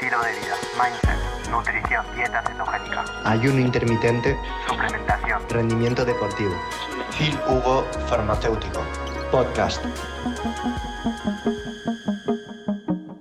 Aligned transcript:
estilo 0.00 0.22
de 0.22 0.30
vida, 0.30 0.56
mindset, 0.80 1.50
nutrición, 1.50 2.06
dieta 2.14 2.40
cetogénica, 2.46 3.04
ayuno 3.24 3.58
intermitente, 3.58 4.38
suplementación, 4.68 5.42
rendimiento 5.48 6.04
deportivo. 6.04 6.54
Phil 7.18 7.36
Hugo 7.48 7.84
Farmacéutico. 8.06 8.80
Podcast. 9.32 9.84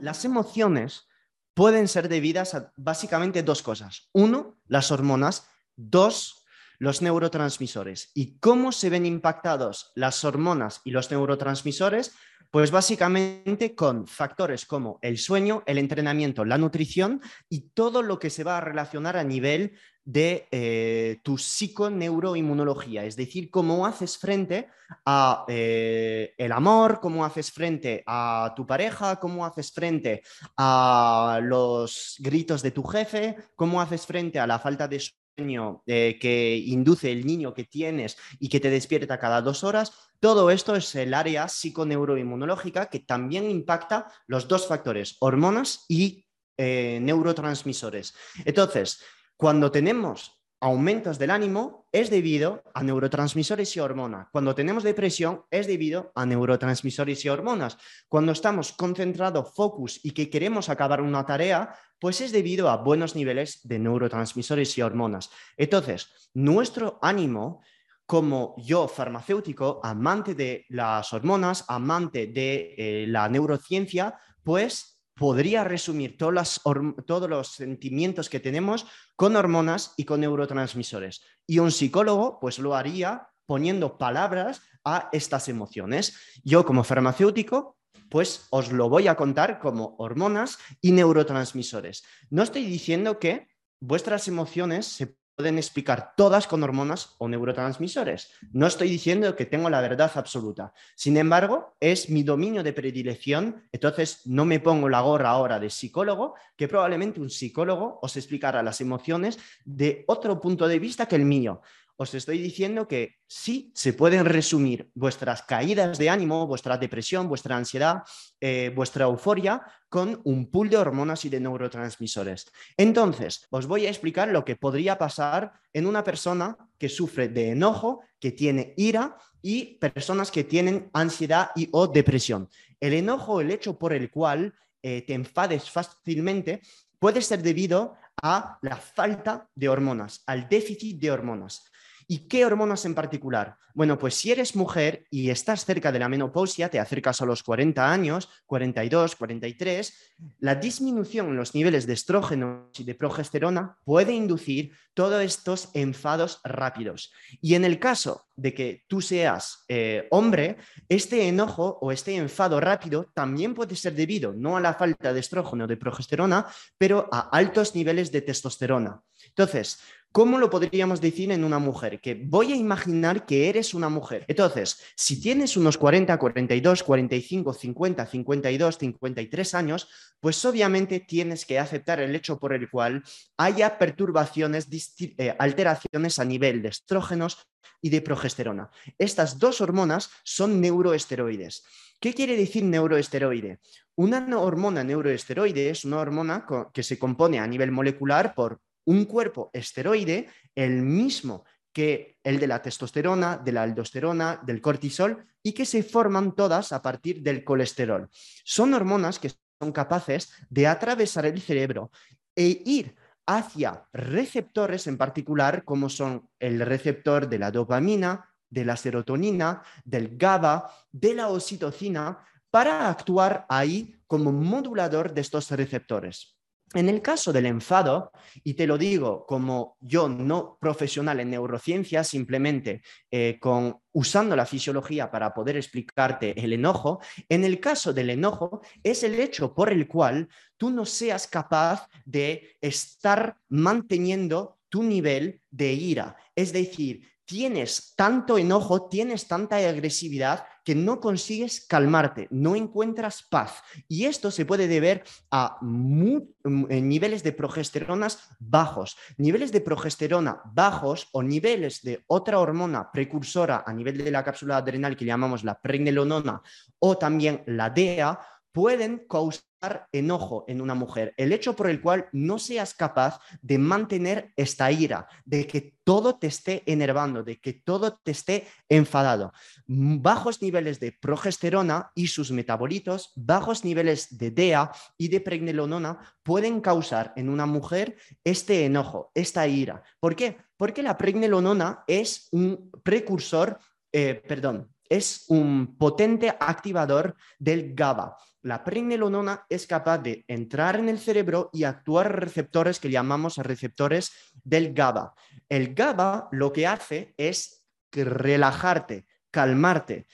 Las 0.01 0.23
emociones 0.23 1.07
pueden 1.55 1.87
ser 1.87 2.09
debidas 2.09 2.53
a 2.53 2.71
básicamente 2.77 3.41
dos 3.41 3.63
cosas. 3.63 4.09
Uno, 4.13 4.59
las 4.67 4.91
hormonas. 4.91 5.49
Dos, 5.75 6.45
los 6.77 7.01
neurotransmisores. 7.01 8.11
¿Y 8.13 8.37
cómo 8.37 8.71
se 8.71 8.91
ven 8.91 9.07
impactados 9.07 9.91
las 9.95 10.23
hormonas 10.23 10.81
y 10.83 10.91
los 10.91 11.09
neurotransmisores? 11.09 12.13
Pues 12.51 12.71
básicamente 12.71 13.75
con 13.75 14.07
factores 14.07 14.65
como 14.65 14.99
el 15.01 15.17
sueño, 15.17 15.63
el 15.65 15.77
entrenamiento, 15.77 16.45
la 16.45 16.57
nutrición 16.57 17.21
y 17.49 17.69
todo 17.69 18.01
lo 18.01 18.19
que 18.19 18.29
se 18.29 18.43
va 18.43 18.57
a 18.57 18.61
relacionar 18.61 19.17
a 19.17 19.23
nivel 19.23 19.73
de 20.07 20.47
eh, 20.51 21.19
tu 21.21 21.37
psiconeuroinmunología, 21.37 23.03
es 23.03 23.17
decir, 23.17 23.51
cómo 23.51 23.85
haces 23.85 24.17
frente 24.17 24.69
a 25.05 25.43
eh, 25.49 26.33
el 26.37 26.53
amor, 26.53 27.01
cómo 27.01 27.25
haces 27.25 27.51
frente 27.51 28.03
a 28.07 28.53
tu 28.55 28.65
pareja, 28.65 29.17
cómo 29.19 29.45
haces 29.45 29.69
frente 29.73 30.23
a 30.55 31.41
los 31.43 32.15
gritos 32.19 32.61
de 32.61 32.71
tu 32.71 32.83
jefe, 32.83 33.35
cómo 33.57 33.81
haces 33.81 34.05
frente 34.05 34.39
a 34.39 34.47
la 34.47 34.59
falta 34.59 34.87
de 34.87 35.01
eh, 35.37 36.17
que 36.19 36.57
induce 36.57 37.11
el 37.11 37.25
niño 37.25 37.53
que 37.53 37.63
tienes 37.63 38.17
y 38.39 38.49
que 38.49 38.59
te 38.59 38.69
despierta 38.69 39.19
cada 39.19 39.41
dos 39.41 39.63
horas. 39.63 39.93
Todo 40.19 40.49
esto 40.49 40.75
es 40.75 40.95
el 40.95 41.13
área 41.13 41.47
psiconeuroinmunológica 41.47 42.87
que 42.89 42.99
también 42.99 43.49
impacta 43.49 44.11
los 44.25 44.47
dos 44.47 44.67
factores, 44.67 45.17
hormonas 45.19 45.85
y 45.87 46.25
neurotransmisores. 46.59 48.15
Entonces, 48.43 48.99
cuando 49.35 49.69
tenemos 49.69 50.36
aumentos 50.59 51.19
del 51.19 51.31
ánimo 51.31 51.87
es 51.91 52.09
debido 52.09 52.63
a 52.73 52.83
neurotransmisores 52.83 53.75
y 53.75 53.79
hormonas. 53.79 54.27
Cuando 54.31 54.55
tenemos 54.55 54.83
depresión 54.83 55.43
es 55.51 55.67
debido 55.67 56.11
a 56.15 56.25
neurotransmisores 56.25 57.23
y 57.25 57.29
hormonas. 57.29 57.77
Cuando 58.07 58.31
estamos 58.31 58.71
concentrados, 58.73 59.53
focus 59.53 59.99
y 60.03 60.11
que 60.11 60.29
queremos 60.29 60.69
acabar 60.69 61.01
una 61.01 61.25
tarea, 61.25 61.75
pues 61.99 62.21
es 62.21 62.31
debido 62.31 62.69
a 62.69 62.77
buenos 62.77 63.15
niveles 63.15 63.61
de 63.63 63.79
neurotransmisores 63.79 64.77
y 64.77 64.81
hormonas. 64.81 65.29
Entonces, 65.57 66.29
nuestro 66.33 66.99
ánimo 67.01 67.61
como 68.07 68.55
yo 68.57 68.87
farmacéutico, 68.87 69.81
amante 69.83 70.33
de 70.33 70.65
las 70.69 71.11
hormonas, 71.11 71.65
amante 71.67 72.27
de 72.27 72.73
eh, 72.77 73.05
la 73.07 73.27
neurociencia, 73.27 74.17
pues 74.43 74.96
podría 75.17 75.63
resumir 75.63 76.17
todos 76.17 77.29
los 77.29 77.47
sentimientos 77.47 78.29
que 78.29 78.39
tenemos 78.39 78.85
con 79.15 79.35
hormonas 79.35 79.93
y 79.97 80.05
con 80.05 80.21
neurotransmisores. 80.21 81.21
Y 81.45 81.59
un 81.59 81.71
psicólogo 81.71 82.39
pues 82.39 82.59
lo 82.59 82.75
haría 82.75 83.27
poniendo 83.45 83.97
palabras 83.97 84.61
a 84.85 85.09
estas 85.11 85.49
emociones. 85.49 86.15
Yo 86.43 86.65
como 86.65 86.83
farmacéutico 86.83 87.77
pues 88.09 88.47
os 88.51 88.71
lo 88.71 88.89
voy 88.89 89.07
a 89.07 89.15
contar 89.15 89.59
como 89.59 89.95
hormonas 89.97 90.59
y 90.81 90.91
neurotransmisores. 90.91 92.03
No 92.29 92.43
estoy 92.43 92.65
diciendo 92.65 93.19
que 93.19 93.47
vuestras 93.81 94.27
emociones 94.27 94.85
se 94.85 95.15
pueden 95.37 95.59
explicar 95.59 96.15
todas 96.17 96.47
con 96.47 96.63
hormonas 96.63 97.13
o 97.19 97.27
neurotransmisores. 97.27 98.31
No 98.53 98.65
estoy 98.65 98.89
diciendo 98.89 99.35
que 99.35 99.45
tengo 99.45 99.69
la 99.69 99.81
verdad 99.81 100.11
absoluta. 100.15 100.73
Sin 100.95 101.15
embargo, 101.15 101.75
es 101.79 102.09
mi 102.09 102.23
dominio 102.23 102.63
de 102.63 102.73
predilección, 102.73 103.63
entonces 103.71 104.25
no 104.25 104.45
me 104.45 104.59
pongo 104.59 104.89
la 104.89 105.01
gorra 105.01 105.29
ahora 105.29 105.59
de 105.59 105.69
psicólogo, 105.69 106.33
que 106.55 106.67
probablemente 106.67 107.21
un 107.21 107.29
psicólogo 107.29 107.99
os 108.01 108.17
explicará 108.17 108.63
las 108.63 108.81
emociones 108.81 109.37
de 109.63 110.05
otro 110.07 110.41
punto 110.41 110.67
de 110.67 110.79
vista 110.79 111.05
que 111.05 111.17
el 111.17 111.25
mío 111.25 111.61
os 111.97 112.13
estoy 112.13 112.37
diciendo 112.37 112.87
que 112.87 113.17
sí 113.27 113.71
se 113.73 113.91
pueden 113.91 114.23
resumir 114.23 114.89
vuestras 114.93 115.41
caídas 115.41 115.97
de 115.97 116.09
ánimo, 116.09 116.45
vuestra 116.45 116.77
depresión, 116.77 117.27
vuestra 117.27 117.57
ansiedad, 117.57 118.03
eh, 118.39 118.71
vuestra 118.75 119.05
euforia 119.05 119.63
con 119.89 120.21
un 120.23 120.51
pool 120.51 120.69
de 120.69 120.77
hormonas 120.77 121.25
y 121.25 121.29
de 121.29 121.39
neurotransmisores. 121.39 122.51
Entonces, 122.77 123.47
os 123.49 123.65
voy 123.65 123.87
a 123.87 123.89
explicar 123.89 124.29
lo 124.29 124.45
que 124.45 124.55
podría 124.55 124.97
pasar 124.97 125.53
en 125.73 125.87
una 125.87 126.03
persona 126.03 126.55
que 126.77 126.87
sufre 126.87 127.29
de 127.29 127.51
enojo, 127.51 128.01
que 128.19 128.31
tiene 128.31 128.73
ira 128.77 129.17
y 129.41 129.77
personas 129.79 130.29
que 130.29 130.43
tienen 130.43 130.89
ansiedad 130.93 131.49
y 131.55 131.67
o 131.71 131.87
depresión. 131.87 132.47
El 132.79 132.93
enojo, 132.93 133.41
el 133.41 133.49
hecho 133.49 133.77
por 133.79 133.93
el 133.93 134.11
cual 134.11 134.53
eh, 134.83 135.01
te 135.01 135.13
enfades 135.13 135.69
fácilmente, 135.69 136.61
puede 136.99 137.23
ser 137.23 137.41
debido 137.41 137.95
a 138.21 138.59
la 138.61 138.77
falta 138.77 139.49
de 139.55 139.69
hormonas, 139.69 140.23
al 140.27 140.47
déficit 140.47 140.99
de 140.99 141.11
hormonas. 141.11 141.71
¿Y 142.09 142.19
qué 142.29 142.45
hormonas 142.45 142.85
en 142.85 142.95
particular? 142.95 143.57
Bueno, 143.73 143.99
pues 143.99 144.15
si 144.15 144.31
eres 144.31 144.55
mujer 144.55 145.05
y 145.11 145.29
estás 145.29 145.65
cerca 145.65 145.91
de 145.91 145.99
la 145.99 146.07
menopausia, 146.09 146.69
te 146.69 146.79
acercas 146.79 147.21
a 147.21 147.25
los 147.25 147.43
40 147.43 147.91
años, 147.91 148.29
42, 148.45 149.17
43, 149.17 150.15
la 150.39 150.55
disminución 150.55 151.27
en 151.27 151.35
los 151.35 151.53
niveles 151.53 151.85
de 151.85 151.93
estrógeno 151.93 152.71
y 152.75 152.85
de 152.85 152.95
progesterona 152.95 153.77
puede 153.83 154.13
inducir 154.13 154.71
todos 154.93 155.21
estos 155.21 155.69
enfados 155.73 156.39
rápidos. 156.43 157.11
Y 157.41 157.55
en 157.55 157.65
el 157.65 157.77
caso 157.77 158.25
de 158.35 158.53
que 158.53 158.85
tú 158.87 159.01
seas 159.01 159.65
eh, 159.67 160.07
hombre, 160.09 160.57
este 160.89 161.27
enojo 161.27 161.77
o 161.81 161.91
este 161.91 162.15
enfado 162.15 162.59
rápido 162.59 163.11
también 163.13 163.53
puede 163.53 163.75
ser 163.75 163.93
debido 163.93 164.33
no 164.33 164.57
a 164.57 164.61
la 164.61 164.73
falta 164.73 165.13
de 165.13 165.19
estrógeno 165.19 165.65
o 165.65 165.67
de 165.67 165.77
progesterona, 165.77 166.47
pero 166.77 167.09
a 167.11 167.29
altos 167.29 167.75
niveles 167.75 168.11
de 168.11 168.21
testosterona. 168.21 169.03
Entonces, 169.27 169.79
¿Cómo 170.11 170.39
lo 170.39 170.49
podríamos 170.49 170.99
decir 170.99 171.31
en 171.31 171.43
una 171.43 171.59
mujer? 171.59 172.01
Que 172.01 172.15
voy 172.15 172.51
a 172.51 172.55
imaginar 172.55 173.25
que 173.25 173.49
eres 173.49 173.73
una 173.73 173.87
mujer. 173.87 174.25
Entonces, 174.27 174.81
si 174.95 175.21
tienes 175.21 175.55
unos 175.57 175.77
40, 175.77 176.17
42, 176.17 176.81
45, 176.81 177.53
50, 177.53 178.05
52, 178.05 178.77
53 178.77 179.53
años, 179.53 179.87
pues 180.19 180.43
obviamente 180.43 180.99
tienes 181.01 181.45
que 181.45 181.59
aceptar 181.59 181.99
el 181.99 182.15
hecho 182.15 182.39
por 182.39 182.53
el 182.53 182.69
cual 182.69 183.03
haya 183.37 183.77
perturbaciones, 183.77 184.67
eh, 184.99 185.35
alteraciones 185.37 186.17
a 186.17 186.25
nivel 186.25 186.63
de 186.63 186.69
estrógenos 186.69 187.37
y 187.81 187.89
de 187.89 188.01
progesterona. 188.01 188.71
Estas 188.97 189.37
dos 189.37 189.61
hormonas 189.61 190.09
son 190.23 190.59
neuroesteroides. 190.59 191.63
¿Qué 191.99 192.13
quiere 192.13 192.35
decir 192.37 192.63
neuroesteroide? 192.63 193.59
Una 193.95 194.25
hormona 194.39 194.83
neuroesteroide 194.83 195.69
es 195.69 195.85
una 195.85 195.97
hormona 195.97 196.45
que 196.73 196.83
se 196.83 196.99
compone 196.99 197.39
a 197.39 197.47
nivel 197.47 197.71
molecular 197.71 198.35
por 198.35 198.61
un 198.87 199.05
cuerpo 199.05 199.49
esteroide, 199.53 200.27
el 200.55 200.81
mismo 200.81 201.43
que 201.73 202.17
el 202.23 202.39
de 202.39 202.47
la 202.47 202.61
testosterona, 202.61 203.37
de 203.37 203.51
la 203.51 203.63
aldosterona, 203.63 204.41
del 204.43 204.61
cortisol, 204.61 205.25
y 205.43 205.53
que 205.53 205.65
se 205.65 205.83
forman 205.83 206.35
todas 206.35 206.71
a 206.71 206.81
partir 206.81 207.21
del 207.21 207.43
colesterol. 207.43 208.09
Son 208.43 208.73
hormonas 208.73 209.19
que 209.19 209.31
son 209.61 209.71
capaces 209.71 210.31
de 210.49 210.67
atravesar 210.67 211.25
el 211.25 211.39
cerebro 211.41 211.91
e 212.35 212.63
ir 212.65 212.95
hacia 213.25 213.87
receptores 213.91 214.87
en 214.87 214.97
particular, 214.97 215.65
como 215.65 215.89
son 215.89 216.29
el 216.39 216.61
receptor 216.61 217.27
de 217.27 217.39
la 217.39 217.51
dopamina, 217.51 218.29
de 218.49 218.63
la 218.63 218.77
serotonina, 218.77 219.63
del 219.83 220.17
GABA, 220.17 220.71
de 220.91 221.13
la 221.13 221.27
oxitocina, 221.27 222.19
para 222.49 222.89
actuar 222.89 223.45
ahí 223.49 223.95
como 224.07 224.31
modulador 224.31 225.13
de 225.13 225.21
estos 225.21 225.51
receptores. 225.51 226.36
En 226.73 226.89
el 226.89 227.01
caso 227.01 227.31
del 227.31 227.45
enfado, 227.45 228.11
y 228.43 228.53
te 228.55 228.67
lo 228.67 228.77
digo 228.77 229.25
como 229.25 229.77
yo 229.79 230.09
no 230.09 230.57
profesional 230.59 231.21
en 231.21 231.29
neurociencia, 231.29 232.03
simplemente 232.03 232.81
eh, 233.09 233.37
con, 233.39 233.79
usando 233.93 234.35
la 234.35 234.45
fisiología 234.45 235.09
para 235.09 235.33
poder 235.33 235.55
explicarte 235.55 236.37
el 236.37 236.51
enojo, 236.51 236.99
en 237.29 237.45
el 237.45 237.61
caso 237.61 237.93
del 237.93 238.09
enojo 238.09 238.61
es 238.83 239.03
el 239.03 239.17
hecho 239.17 239.53
por 239.53 239.71
el 239.71 239.87
cual 239.87 240.27
tú 240.57 240.69
no 240.69 240.85
seas 240.85 241.25
capaz 241.27 241.87
de 242.03 242.57
estar 242.59 243.37
manteniendo 243.47 244.59
tu 244.67 244.83
nivel 244.83 245.41
de 245.49 245.71
ira. 245.71 246.17
Es 246.35 246.51
decir, 246.51 247.07
tienes 247.27 247.93
tanto 247.95 248.37
enojo, 248.37 248.87
tienes 248.87 249.27
tanta 249.27 249.57
agresividad 249.57 250.45
que 250.63 250.73
no 250.75 250.99
consigues 250.99 251.61
calmarte, 251.61 252.27
no 252.31 252.55
encuentras 252.55 253.21
paz. 253.21 253.61
Y 253.87 254.05
esto 254.05 254.31
se 254.31 254.45
puede 254.45 254.67
deber 254.67 255.03
a 255.29 255.57
mm, 255.61 256.17
niveles 256.43 257.23
de 257.23 257.33
progesteronas 257.33 258.29
bajos. 258.39 258.97
Niveles 259.17 259.51
de 259.51 259.61
progesterona 259.61 260.41
bajos 260.45 261.09
o 261.11 261.21
niveles 261.21 261.83
de 261.83 262.03
otra 262.07 262.39
hormona 262.39 262.91
precursora 262.91 263.63
a 263.65 263.73
nivel 263.73 263.97
de 263.97 264.11
la 264.11 264.23
cápsula 264.23 264.57
adrenal 264.57 264.95
que 264.95 265.05
llamamos 265.05 265.43
la 265.43 265.61
pregnenolona 265.61 266.41
o 266.79 266.97
también 266.97 267.43
la 267.45 267.69
DEA 267.69 268.19
pueden 268.51 269.05
causar 269.09 269.87
enojo 269.91 270.45
en 270.47 270.61
una 270.61 270.75
mujer, 270.75 271.13
el 271.17 271.33
hecho 271.33 271.55
por 271.55 271.69
el 271.69 271.81
cual 271.81 272.07
no 272.11 272.37
seas 272.37 272.73
capaz 272.73 273.19
de 273.41 273.57
mantener 273.57 274.31
esta 274.35 274.71
ira, 274.71 275.07
de 275.25 275.47
que 275.47 275.75
todo 275.83 276.17
te 276.17 276.27
esté 276.27 276.63
enervando, 276.65 277.23
de 277.23 277.39
que 277.39 277.53
todo 277.53 277.97
te 278.03 278.11
esté 278.11 278.47
enfadado. 278.69 279.33
Bajos 279.65 280.41
niveles 280.41 280.79
de 280.79 280.91
progesterona 280.91 281.91
y 281.95 282.07
sus 282.07 282.31
metabolitos, 282.31 283.11
bajos 283.15 283.63
niveles 283.65 284.17
de 284.17 284.31
DEA 284.31 284.71
y 284.97 285.07
de 285.07 285.21
pregnenolona 285.21 285.99
pueden 286.23 286.61
causar 286.61 287.13
en 287.15 287.29
una 287.29 287.45
mujer 287.45 287.97
este 288.23 288.65
enojo, 288.65 289.11
esta 289.15 289.47
ira. 289.47 289.83
¿Por 289.99 290.15
qué? 290.15 290.37
Porque 290.55 290.83
la 290.83 290.97
pregnenolona 290.97 291.83
es 291.87 292.27
un 292.31 292.71
precursor, 292.83 293.59
eh, 293.91 294.21
perdón, 294.27 294.69
es 294.89 295.25
un 295.27 295.77
potente 295.77 296.29
activador 296.29 297.15
del 297.39 297.73
GABA. 297.73 298.17
La 298.47 298.63
pregnenolona 298.63 299.45
es 299.49 299.67
capaz 299.67 299.97
de 299.97 300.23
entrar 300.25 300.77
en 300.77 300.87
el 300.87 300.99
cerebro 300.99 301.49
y 301.51 301.65
actuar 301.65 302.17
receptores 302.17 302.79
que 302.79 302.89
llamamos 302.89 303.35
receptores 303.35 304.13
del 304.41 304.73
GABA. 304.73 305.13
El 305.49 305.73
GABA 305.73 306.29
lo 306.31 306.53
que 306.53 306.65
hace 306.65 307.13
es 307.17 307.65
relajarte, 307.91 309.05
calmarte. 309.31 310.07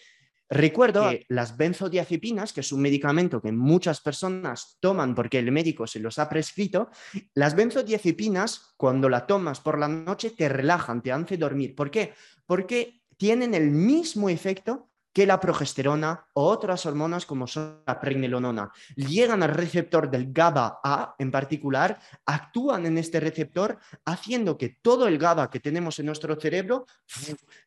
Recuerdo 0.50 1.12
que 1.12 1.28
las 1.30 1.58
benzodiazepinas, 1.58 2.54
que 2.54 2.62
es 2.62 2.72
un 2.72 2.82
medicamento 2.82 3.40
que 3.40 3.52
muchas 3.52 4.02
personas 4.02 4.78
toman 4.80 5.14
porque 5.14 5.38
el 5.38 5.52
médico 5.52 5.86
se 5.86 6.00
los 6.00 6.18
ha 6.18 6.28
prescrito, 6.28 6.90
las 7.36 7.56
benzodiazepinas, 7.56 8.74
cuando 8.78 9.10
la 9.10 9.28
tomas 9.28 9.60
por 9.60 9.78
la 9.78 9.88
noche, 9.88 10.32
te 10.32 10.50
relajan, 10.50 11.04
te 11.04 11.12
hacen 11.12 11.40
dormir. 11.40 11.76
¿Por 11.76 11.92
qué? 11.92 12.16
Porque 12.48 13.04
tienen 13.16 13.54
el 13.54 13.70
mismo 13.70 14.28
efecto 14.28 14.90
que 15.14 15.28
la 15.28 15.40
progesterona 15.40 16.26
o 16.34 16.46
otras 16.48 16.86
hormonas 16.86 17.26
como 17.26 17.48
son 17.48 17.84
la 17.86 18.00
pregnenolona. 18.00 18.72
Llegan 18.96 19.44
al 19.44 19.52
receptor 19.52 20.10
del 20.10 20.34
GABA-A 20.34 21.16
en 21.20 21.32
particular, 21.32 22.00
actúan 22.26 22.86
en 22.88 22.98
este 22.98 23.20
receptor 23.20 23.78
haciendo 24.06 24.58
que 24.58 24.78
todo 24.82 25.08
el 25.08 25.20
GABA 25.20 25.50
que 25.52 25.60
tenemos 25.60 26.00
en 26.00 26.08
nuestro 26.08 26.36
cerebro 26.40 26.88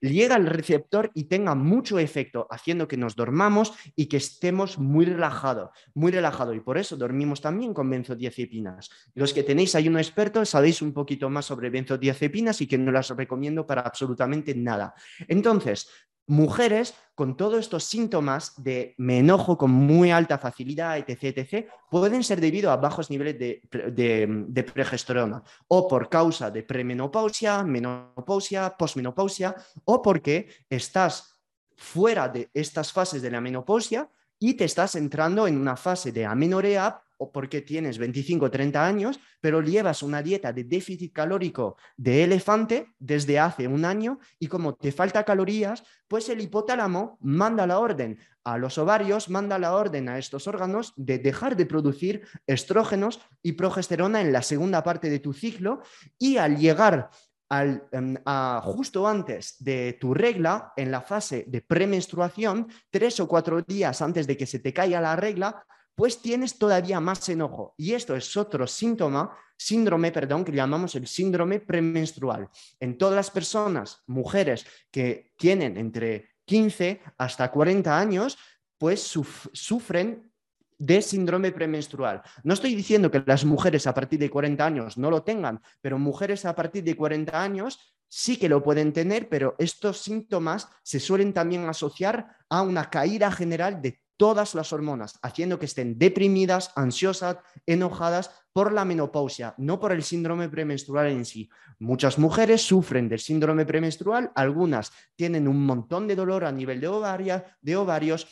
llegue 0.00 0.34
al 0.34 0.46
receptor 0.46 1.10
y 1.14 1.24
tenga 1.24 1.54
mucho 1.54 1.98
efecto, 1.98 2.48
haciendo 2.50 2.88
que 2.88 2.96
nos 2.96 3.14
dormamos 3.14 3.72
y 3.94 4.06
que 4.06 4.16
estemos 4.16 4.78
muy 4.78 5.06
relajados, 5.06 5.70
muy 5.94 6.10
relajados. 6.10 6.56
Y 6.56 6.60
por 6.60 6.78
eso 6.78 6.96
dormimos 6.96 7.40
también 7.40 7.72
con 7.72 7.88
benzodiazepinas. 7.88 8.90
Los 9.14 9.32
que 9.32 9.44
tenéis 9.44 9.74
ayuno 9.76 9.98
experto 9.98 10.44
sabéis 10.44 10.82
un 10.82 10.92
poquito 10.92 11.30
más 11.30 11.46
sobre 11.46 11.70
benzodiazepinas 11.70 12.60
y 12.60 12.66
que 12.66 12.78
no 12.78 12.90
las 12.90 13.10
recomiendo 13.10 13.66
para 13.66 13.82
absolutamente 13.82 14.54
nada. 14.54 14.94
Entonces, 15.28 15.88
mujeres 16.26 16.94
con 17.14 17.36
todos 17.36 17.60
estos 17.60 17.84
síntomas 17.84 18.62
de 18.62 18.94
me 18.98 19.18
enojo 19.18 19.56
con 19.56 19.70
muy 19.70 20.10
alta 20.10 20.38
facilidad, 20.38 20.98
etc., 20.98 21.38
etc., 21.38 21.68
pueden 21.90 22.22
ser 22.22 22.40
debido 22.40 22.70
a 22.70 22.76
bajos 22.76 23.10
niveles 23.10 23.38
de, 23.38 23.62
de, 23.70 24.62
progesterona 24.64 25.42
o 25.68 25.88
por 25.88 26.08
causa 26.08 26.50
de 26.50 26.62
premenopausia, 26.62 27.62
menopausia, 27.64 28.76
posmenopausia 28.76 29.54
o 29.84 30.02
porque 30.02 30.48
estás 30.68 31.40
fuera 31.76 32.28
de 32.28 32.50
estas 32.52 32.92
fases 32.92 33.22
de 33.22 33.30
la 33.30 33.40
menopausia 33.40 34.08
y 34.38 34.54
te 34.54 34.64
estás 34.64 34.94
entrando 34.94 35.46
en 35.46 35.58
una 35.58 35.76
fase 35.76 36.12
de 36.12 36.26
amenorea 36.26 37.02
o 37.18 37.32
porque 37.32 37.62
tienes 37.62 37.98
25 37.98 38.44
o 38.44 38.50
30 38.50 38.86
años, 38.86 39.20
pero 39.40 39.62
llevas 39.62 40.02
una 40.02 40.22
dieta 40.22 40.52
de 40.52 40.64
déficit 40.64 41.12
calórico 41.12 41.76
de 41.96 42.24
elefante 42.24 42.94
desde 42.98 43.38
hace 43.38 43.68
un 43.68 43.84
año 43.84 44.18
y 44.38 44.48
como 44.48 44.74
te 44.74 44.92
falta 44.92 45.24
calorías, 45.24 45.82
pues 46.08 46.28
el 46.28 46.40
hipotálamo 46.40 47.18
manda 47.20 47.66
la 47.66 47.78
orden 47.78 48.18
a 48.44 48.58
los 48.58 48.78
ovarios, 48.78 49.28
manda 49.28 49.58
la 49.58 49.74
orden 49.74 50.08
a 50.08 50.18
estos 50.18 50.46
órganos 50.46 50.92
de 50.96 51.18
dejar 51.18 51.56
de 51.56 51.66
producir 51.66 52.22
estrógenos 52.46 53.20
y 53.42 53.52
progesterona 53.52 54.20
en 54.20 54.32
la 54.32 54.42
segunda 54.42 54.84
parte 54.84 55.10
de 55.10 55.18
tu 55.18 55.32
ciclo 55.32 55.80
y 56.18 56.36
al 56.36 56.56
llegar 56.56 57.10
al, 57.48 57.88
em, 57.92 58.16
justo 58.62 59.06
antes 59.06 59.56
de 59.58 59.96
tu 60.00 60.14
regla, 60.14 60.72
en 60.76 60.90
la 60.90 61.00
fase 61.00 61.44
de 61.46 61.62
premenstruación, 61.62 62.68
tres 62.90 63.20
o 63.20 63.28
cuatro 63.28 63.62
días 63.62 64.02
antes 64.02 64.26
de 64.26 64.36
que 64.36 64.46
se 64.46 64.58
te 64.58 64.72
caiga 64.72 65.00
la 65.00 65.16
regla, 65.16 65.64
pues 65.94 66.20
tienes 66.20 66.58
todavía 66.58 67.00
más 67.00 67.28
enojo. 67.28 67.74
Y 67.76 67.94
esto 67.94 68.14
es 68.14 68.36
otro 68.36 68.66
síntoma, 68.66 69.36
síndrome, 69.56 70.12
perdón, 70.12 70.44
que 70.44 70.52
llamamos 70.52 70.94
el 70.94 71.06
síndrome 71.06 71.60
premenstrual. 71.60 72.48
En 72.78 72.98
todas 72.98 73.14
las 73.14 73.30
personas, 73.30 74.02
mujeres 74.06 74.66
que 74.90 75.32
tienen 75.38 75.78
entre 75.78 76.30
15 76.44 77.00
hasta 77.16 77.50
40 77.50 77.98
años, 77.98 78.36
pues 78.78 79.00
sufren 79.02 80.30
de 80.78 81.02
síndrome 81.02 81.52
premenstrual. 81.52 82.22
No 82.44 82.54
estoy 82.54 82.74
diciendo 82.74 83.10
que 83.10 83.22
las 83.26 83.44
mujeres 83.44 83.86
a 83.86 83.94
partir 83.94 84.18
de 84.18 84.30
40 84.30 84.64
años 84.64 84.98
no 84.98 85.10
lo 85.10 85.22
tengan, 85.22 85.60
pero 85.80 85.98
mujeres 85.98 86.44
a 86.44 86.54
partir 86.54 86.84
de 86.84 86.96
40 86.96 87.42
años 87.42 87.94
sí 88.08 88.36
que 88.36 88.48
lo 88.48 88.62
pueden 88.62 88.92
tener, 88.92 89.28
pero 89.28 89.54
estos 89.58 89.98
síntomas 89.98 90.68
se 90.82 91.00
suelen 91.00 91.32
también 91.32 91.68
asociar 91.68 92.28
a 92.48 92.62
una 92.62 92.90
caída 92.90 93.30
general 93.30 93.82
de 93.82 94.00
todas 94.16 94.54
las 94.54 94.72
hormonas, 94.72 95.18
haciendo 95.22 95.58
que 95.58 95.66
estén 95.66 95.98
deprimidas, 95.98 96.72
ansiosas, 96.74 97.38
enojadas 97.66 98.30
por 98.52 98.72
la 98.72 98.84
menopausia, 98.84 99.54
no 99.58 99.78
por 99.78 99.92
el 99.92 100.02
síndrome 100.02 100.48
premenstrual 100.48 101.08
en 101.08 101.24
sí. 101.24 101.50
Muchas 101.78 102.18
mujeres 102.18 102.62
sufren 102.62 103.08
del 103.08 103.18
síndrome 103.18 103.66
premenstrual, 103.66 104.32
algunas 104.34 104.92
tienen 105.14 105.46
un 105.46 105.66
montón 105.66 106.08
de 106.08 106.16
dolor 106.16 106.44
a 106.44 106.52
nivel 106.52 106.80
de, 106.80 107.42
de 107.60 107.76
ovarios, 107.76 108.26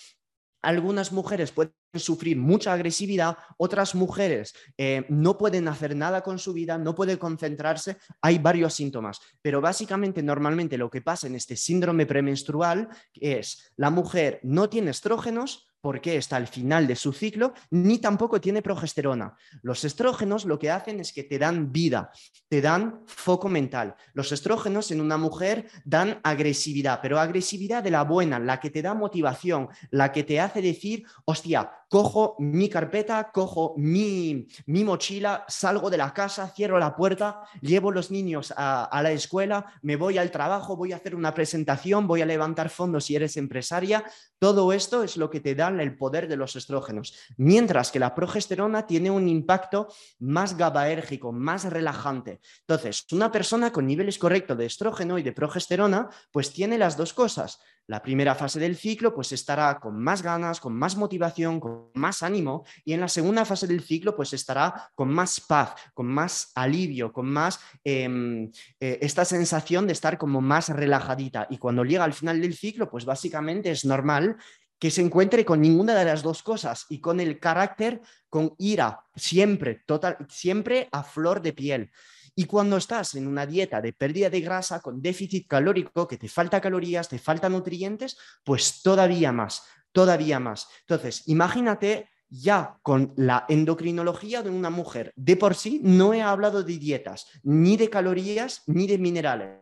algunas 0.65 1.13
mujeres 1.13 1.53
pueden 1.53 1.73
sufrir 1.95 2.37
mucha 2.37 2.73
agresividad, 2.73 3.37
otras 3.57 3.95
mujeres 3.95 4.55
eh, 4.77 5.07
no 5.09 5.39
pueden 5.39 5.69
hacer 5.69 5.95
nada 5.95 6.23
con 6.23 6.39
su 6.39 6.53
vida, 6.53 6.79
no 6.79 6.95
pueden 6.95 7.19
concentrarse, 7.19 7.97
hay 8.21 8.39
varios 8.39 8.75
síntomas, 8.75 9.21
pero 9.43 9.61
básicamente 9.61 10.23
normalmente 10.23 10.79
lo 10.79 10.91
que 10.91 11.03
pasa 11.03 11.27
en 11.27 11.37
este 11.37 11.57
síndrome 11.57 12.07
premenstrual 12.07 12.89
es 13.15 13.73
la 13.77 13.91
mujer 13.91 14.41
no 14.43 14.69
tiene 14.69 14.91
estrógenos, 14.91 15.69
porque 15.85 16.17
está 16.17 16.37
al 16.37 16.47
final 16.47 16.87
de 16.87 16.97
su 16.97 17.13
ciclo, 17.13 17.53
ni 17.69 17.99
tampoco 17.99 18.41
tiene 18.41 18.63
progesterona. 18.63 19.37
Los 19.61 19.85
estrógenos 19.85 20.47
lo 20.47 20.59
que 20.59 20.71
hacen 20.71 20.99
es 20.99 21.13
que 21.13 21.25
te 21.25 21.39
dan 21.39 21.73
vida, 21.73 22.11
te 22.49 22.63
dan 22.63 23.03
foco 23.05 23.51
mental. 23.51 23.95
Los 24.15 24.33
estrógenos 24.33 24.91
en 24.93 25.03
una 25.03 25.19
mujer 25.19 25.69
dan 25.85 26.21
agresividad, 26.23 27.01
pero 27.03 27.21
agresividad 27.21 27.83
de 27.83 27.91
la 27.91 28.03
buena, 28.03 28.39
la 28.39 28.61
que 28.61 28.71
te 28.71 28.81
da 28.81 28.95
motivación, 28.95 29.69
la 29.91 30.11
que 30.11 30.25
te 30.25 30.41
hace 30.41 30.63
decir, 30.63 31.05
hostia, 31.27 31.71
cojo 31.89 32.37
mi 32.39 32.69
carpeta, 32.69 33.31
cojo 33.33 33.75
mi, 33.77 34.47
mochila, 34.67 35.45
salgo 35.49 35.91
de 35.91 35.99
la 35.99 36.13
casa, 36.13 36.49
cierro 36.49 36.79
la 36.79 36.97
puerta, 36.97 37.43
llevo 37.61 37.91
los 37.91 38.11
niños 38.11 38.53
a, 38.57 38.85
a 38.85 39.03
la 39.03 39.13
escuela, 39.13 39.67
me 39.83 39.97
voy 39.97 40.19
al 40.19 40.31
trabajo, 40.31 40.77
voy 40.77 40.93
a 40.93 40.97
hacer 40.97 41.15
una 41.15 41.35
presentación, 41.35 42.07
voy 42.07 42.23
a 42.23 42.27
levantar 42.27 42.71
fondos 42.71 43.05
si 43.05 43.17
eres 43.17 43.37
empresaria. 43.37 44.05
Todo 44.39 44.73
esto 44.73 45.03
es 45.03 45.17
lo 45.17 45.31
que 45.31 45.41
te 45.41 45.55
da 45.55 45.69
el 45.69 45.97
poder 45.97 46.29
de 46.29 46.37
los 46.37 46.57
estrógenos, 46.57 47.15
mientras 47.37 47.91
que 47.91 47.99
la 47.99 48.15
progesterona 48.15 48.87
tiene 48.87 49.11
un 49.11 49.29
impacto 49.29 49.89
más 50.19 50.57
gabaérgico, 50.57 51.33
más 51.33 51.65
relajante. 51.65 52.41
Entonces, 52.61 53.07
una 53.13 53.31
persona 53.33 53.73
con 53.73 53.87
niveles 53.87 54.19
correctos 54.19 54.59
de 54.59 54.67
estrógeno 54.67 55.19
y 55.19 55.23
de 55.23 55.33
progesterona, 55.33 56.09
pues 56.31 56.53
tiene 56.53 56.79
las 56.79 56.97
dos 56.97 57.13
cosas. 57.13 57.61
La 57.87 58.03
primera 58.03 58.35
fase 58.35 58.59
del 58.59 58.77
ciclo, 58.77 59.15
pues 59.15 59.33
estará 59.33 59.79
con 59.79 60.03
más 60.03 60.23
ganas, 60.23 60.59
con 60.59 60.75
más 60.75 60.97
motivación, 60.97 61.61
con 61.61 61.91
más 61.95 62.23
ánimo, 62.23 62.65
y 62.85 62.95
en 62.95 63.01
la 63.01 63.09
segunda 63.09 63.45
fase 63.45 63.67
del 63.67 63.83
ciclo, 63.83 64.17
pues 64.17 64.33
estará 64.33 64.91
con 64.95 65.11
más 65.11 65.41
paz, 65.41 65.75
con 65.93 66.07
más 66.07 66.51
alivio, 66.55 67.13
con 67.13 67.27
más 67.27 67.61
em, 67.85 68.51
eh, 68.81 68.99
esta 69.03 69.25
sensación 69.27 69.87
de 69.87 69.93
estar 69.93 70.17
como 70.17 70.41
más 70.41 70.71
relajadita. 70.71 71.47
Y 71.51 71.59
cuando 71.59 71.85
llega 71.85 72.05
al 72.05 72.15
final 72.15 72.41
del 72.41 72.55
ciclo, 72.55 72.91
pues 72.91 73.05
básicamente 73.05 73.71
es 73.71 73.85
normal 73.85 74.37
que 74.79 74.91
se 74.91 75.03
encuentre 75.03 75.45
con 75.45 75.61
ninguna 75.61 75.95
de 75.95 76.05
las 76.05 76.23
dos 76.23 76.43
cosas 76.43 76.87
y 76.89 77.01
con 77.01 77.21
el 77.21 77.39
carácter, 77.39 78.01
con 78.29 78.55
ira, 78.59 79.01
siempre, 79.15 79.83
total, 79.87 80.19
siempre 80.29 80.89
a 80.93 81.03
flor 81.03 81.41
de 81.43 81.53
piel. 81.53 81.91
Y 82.37 82.47
cuando 82.47 82.77
estás 82.77 83.15
en 83.15 83.29
una 83.29 83.47
dieta 83.47 83.81
de 83.81 83.93
pérdida 83.93 84.29
de 84.29 84.41
grasa 84.41 84.81
con 84.81 85.01
déficit 85.01 85.47
calórico, 85.47 86.09
que 86.09 86.17
te 86.17 86.29
falta 86.29 86.61
calorías, 86.61 87.09
te 87.09 87.19
faltan 87.19 87.53
nutrientes, 87.53 88.17
pues 88.43 88.83
todavía 88.83 89.31
más, 89.33 89.63
todavía 89.93 90.41
más. 90.41 90.69
Entonces, 90.81 91.23
imagínate 91.29 92.09
ya 92.29 92.79
con 92.83 93.13
la 93.17 93.45
endocrinología 93.49 94.43
de 94.43 94.51
una 94.51 94.71
mujer. 94.71 95.13
De 95.15 95.37
por 95.37 95.55
sí 95.55 95.81
no 95.85 96.13
he 96.13 96.23
hablado 96.23 96.65
de 96.65 96.79
dietas, 96.79 97.27
ni 97.45 97.77
de 97.77 97.89
calorías, 97.89 98.63
ni 98.67 98.87
de 98.89 98.99
minerales. 98.99 99.61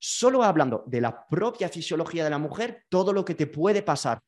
Solo 0.00 0.42
hablando 0.42 0.82
de 0.86 1.00
la 1.00 1.26
propia 1.28 1.68
fisiología 1.68 2.24
de 2.24 2.30
la 2.30 2.38
mujer, 2.38 2.84
todo 2.88 3.12
lo 3.12 3.24
que 3.24 3.34
te 3.34 3.46
puede 3.46 3.82
pasar 3.82 4.20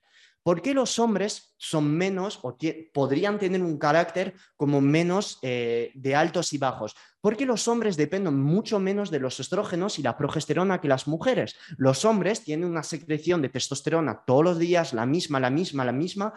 ¿Por 0.43 0.61
qué 0.61 0.75
los 0.75 0.99
hombres 0.99 1.55
son 1.57 1.97
menos 1.97 2.41
o 2.43 2.57
podrían 2.93 3.39
tener 3.39 3.63
un 3.63 3.79
carácter 3.79 4.35
como 4.57 4.81
menos 4.81 5.39
eh, 5.43 5.93
de 5.95 6.15
altos 6.17 6.53
y 6.53 6.59
bajos? 6.59 6.97
Porque 7.21 7.47
los 7.47 7.69
hombres 7.69 7.97
dependen 7.97 8.41
mucho 8.41 8.81
menos 8.81 9.11
de 9.11 9.21
los 9.21 9.39
estrógenos 9.39 9.99
y 9.99 10.03
la 10.03 10.17
progesterona 10.17 10.81
que 10.81 10.89
las 10.89 11.07
mujeres. 11.07 11.55
Los 11.77 12.05
hombres 12.05 12.43
tienen 12.43 12.69
una 12.69 12.83
secreción 12.83 13.41
de 13.41 13.51
testosterona 13.51 14.25
todos 14.27 14.43
los 14.43 14.59
días, 14.59 14.93
la 14.93 15.07
misma, 15.07 15.39
la 15.39 15.51
misma, 15.51 15.85
la 15.85 15.93
misma, 15.93 16.33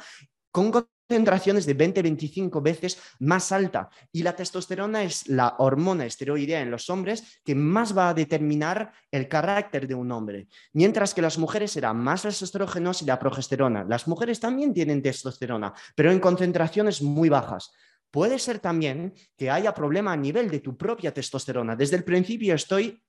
con 0.52 0.72
concentraciones 1.08 1.66
de 1.66 1.78
20-25 1.78 2.62
veces 2.62 2.98
más 3.20 3.52
alta. 3.52 3.90
Y 4.12 4.24
la 4.24 4.36
testosterona 4.36 5.04
es 5.04 5.28
la 5.28 5.56
hormona 5.60 6.06
esteroidea 6.06 6.62
en 6.62 6.72
los 6.72 6.90
hombres 6.90 7.42
que 7.44 7.56
más 7.56 7.96
va 7.96 8.10
a 8.10 8.14
determinar 8.14 8.92
el 9.12 9.28
carácter 9.28 9.88
de 9.88 9.96
un 9.96 10.12
hombre. 10.12 10.48
Mientras 10.74 11.14
que 11.14 11.22
las 11.22 11.38
mujeres 11.38 11.72
serán 11.72 11.98
más 11.98 12.26
los 12.26 12.42
estrógenos 12.42 13.02
y 13.02 13.06
la 13.06 13.20
progesterona. 13.20 13.86
Las 13.88 14.08
mujeres 14.08 14.40
también 14.40 14.74
tienen 14.74 15.02
testosterona, 15.02 15.74
pero 15.96 16.12
en 16.12 16.20
concentraciones 16.20 17.02
muy 17.02 17.30
bajas. 17.30 17.72
Puede 18.10 18.40
ser 18.40 18.60
también 18.60 19.14
que 19.36 19.52
haya 19.52 19.74
problema 19.74 20.14
a 20.14 20.18
nivel 20.18 20.50
de 20.50 20.62
tu 20.62 20.78
propia 20.78 21.14
testosterona. 21.14 21.76
Desde 21.76 21.98
el 21.98 22.06
principio 22.06 22.56
estoy 22.56 23.04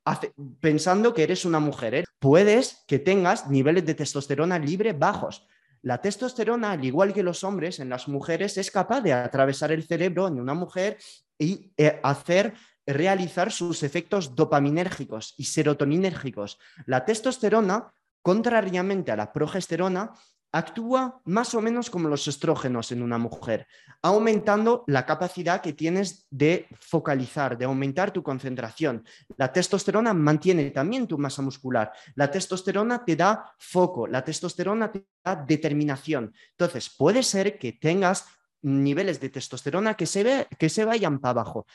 pensando 0.61 1.15
que 1.15 1.23
eres 1.23 1.45
una 1.45 1.61
mujer. 1.61 1.95
¿eh? 1.95 2.05
Puedes 2.19 2.85
que 2.89 2.99
tengas 2.99 3.49
niveles 3.49 3.87
de 3.87 3.95
testosterona 3.95 4.59
libre 4.59 4.93
bajos 4.93 5.47
la 5.87 6.01
testosterona, 6.01 6.73
al 6.73 6.85
igual 6.85 7.15
que 7.15 7.23
los 7.23 7.45
hombres, 7.45 7.79
en 7.79 7.89
las 7.89 8.09
mujeres 8.09 8.59
es 8.59 8.73
capaz 8.73 9.03
de 9.03 9.13
atravesar 9.13 9.71
el 9.71 9.85
cerebro 9.85 10.27
en 10.27 10.41
una 10.41 10.53
mujer 10.53 10.99
y 11.39 11.71
eh, 11.77 12.01
hacer 12.03 12.55
realizar 12.85 13.53
sus 13.53 13.85
efectos 13.85 14.35
dopaminérgicos 14.35 15.35
y 15.37 15.45
serotoninérgicos. 15.45 16.59
La 16.87 17.05
testosterona, 17.05 17.95
contrariamente 18.21 19.13
a 19.13 19.17
la 19.17 19.33
progesterona, 19.33 20.13
actúa 20.57 21.21
más 21.25 21.55
o 21.55 21.61
menos 21.61 21.91
como 21.91 22.09
los 22.09 22.27
estrógenos 22.29 22.91
en 22.91 23.03
una 23.03 23.19
mujer, 23.19 23.67
aumentando 24.03 24.85
la 24.87 25.05
capacidad 25.05 25.61
que 25.61 25.75
tienes 25.75 26.27
de 26.31 26.67
focalizar, 26.81 27.59
de 27.59 27.67
aumentar 27.67 28.11
tu 28.11 28.23
concentración. 28.23 29.05
La 29.37 29.53
testosterona 29.53 30.15
mantiene 30.15 30.71
también 30.71 31.07
tu 31.07 31.19
masa 31.19 31.43
muscular. 31.43 31.93
La 32.15 32.31
testosterona 32.31 33.05
te 33.05 33.17
da 33.17 33.55
foco, 33.59 34.07
la 34.07 34.25
testosterona 34.25 34.91
te 34.91 35.07
da 35.23 35.37
determinación. 35.37 36.33
Entonces, 36.53 36.89
puede 36.89 37.23
ser 37.23 37.59
que 37.59 37.73
tengas 37.73 38.27
niveles 38.63 39.21
de 39.21 39.29
testosterona 39.29 39.95
que 39.95 40.07
se, 40.07 40.47
que 40.59 40.69
se 40.69 40.85
vayan 40.85 41.21
para 41.21 41.43
abajo, 41.43 41.67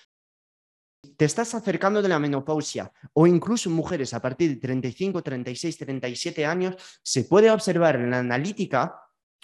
te 1.17 1.25
estás 1.25 1.53
acercando 1.55 2.01
de 2.01 2.09
la 2.09 2.19
menopausia 2.19 2.91
o 3.13 3.27
incluso 3.27 3.69
mujeres 3.69 4.13
a 4.13 4.21
partir 4.21 4.49
de 4.49 4.55
35, 4.57 5.21
36, 5.21 5.77
37 5.77 6.45
años, 6.45 6.75
se 7.03 7.23
puede 7.23 7.51
observar 7.51 7.95
en 7.95 8.11
la 8.11 8.19
analítica 8.19 8.95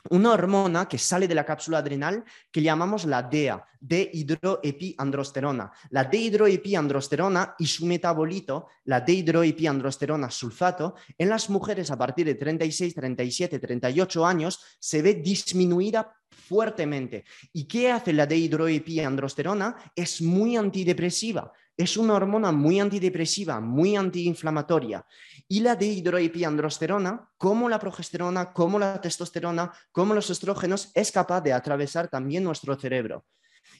una 0.09 0.31
hormona 0.31 0.87
que 0.87 0.97
sale 0.97 1.27
de 1.27 1.35
la 1.35 1.45
cápsula 1.45 1.79
adrenal 1.79 2.23
que 2.51 2.61
llamamos 2.61 3.05
la 3.05 3.23
DEA, 3.23 3.65
dehidroepiandrosterona. 3.79 5.71
La 5.89 6.05
dehidroepiandrosterona 6.05 7.55
y 7.59 7.67
su 7.67 7.85
metabolito, 7.85 8.67
la 8.85 9.01
dehidroepiandrosterona 9.01 10.31
sulfato, 10.31 10.95
en 11.17 11.29
las 11.29 11.49
mujeres 11.49 11.91
a 11.91 11.97
partir 11.97 12.25
de 12.25 12.35
36, 12.35 12.95
37, 12.95 13.59
38 13.59 14.25
años 14.25 14.61
se 14.79 15.01
ve 15.01 15.15
disminuida 15.15 16.15
fuertemente. 16.29 17.25
¿Y 17.53 17.67
qué 17.67 17.91
hace 17.91 18.13
la 18.13 18.25
dehidroepiandrosterona? 18.25 19.75
Es 19.95 20.21
muy 20.21 20.55
antidepresiva. 20.55 21.51
Es 21.77 21.95
una 21.95 22.15
hormona 22.15 22.51
muy 22.51 22.79
antidepresiva, 22.79 23.61
muy 23.61 23.95
antiinflamatoria. 23.95 25.05
Y 25.47 25.59
la 25.59 25.75
dehidroepiandrosterona, 25.75 27.29
como 27.37 27.69
la 27.69 27.77
progesterona, 27.79 28.51
como 28.51 28.79
la 28.79 28.99
testosterona, 28.99 29.71
como 29.91 30.15
los 30.15 30.31
estrógenos, 30.31 30.91
es 30.95 31.11
capaz 31.11 31.41
de 31.41 31.53
atravesar 31.53 32.07
también 32.07 32.43
nuestro 32.43 32.75
cerebro. 32.75 33.25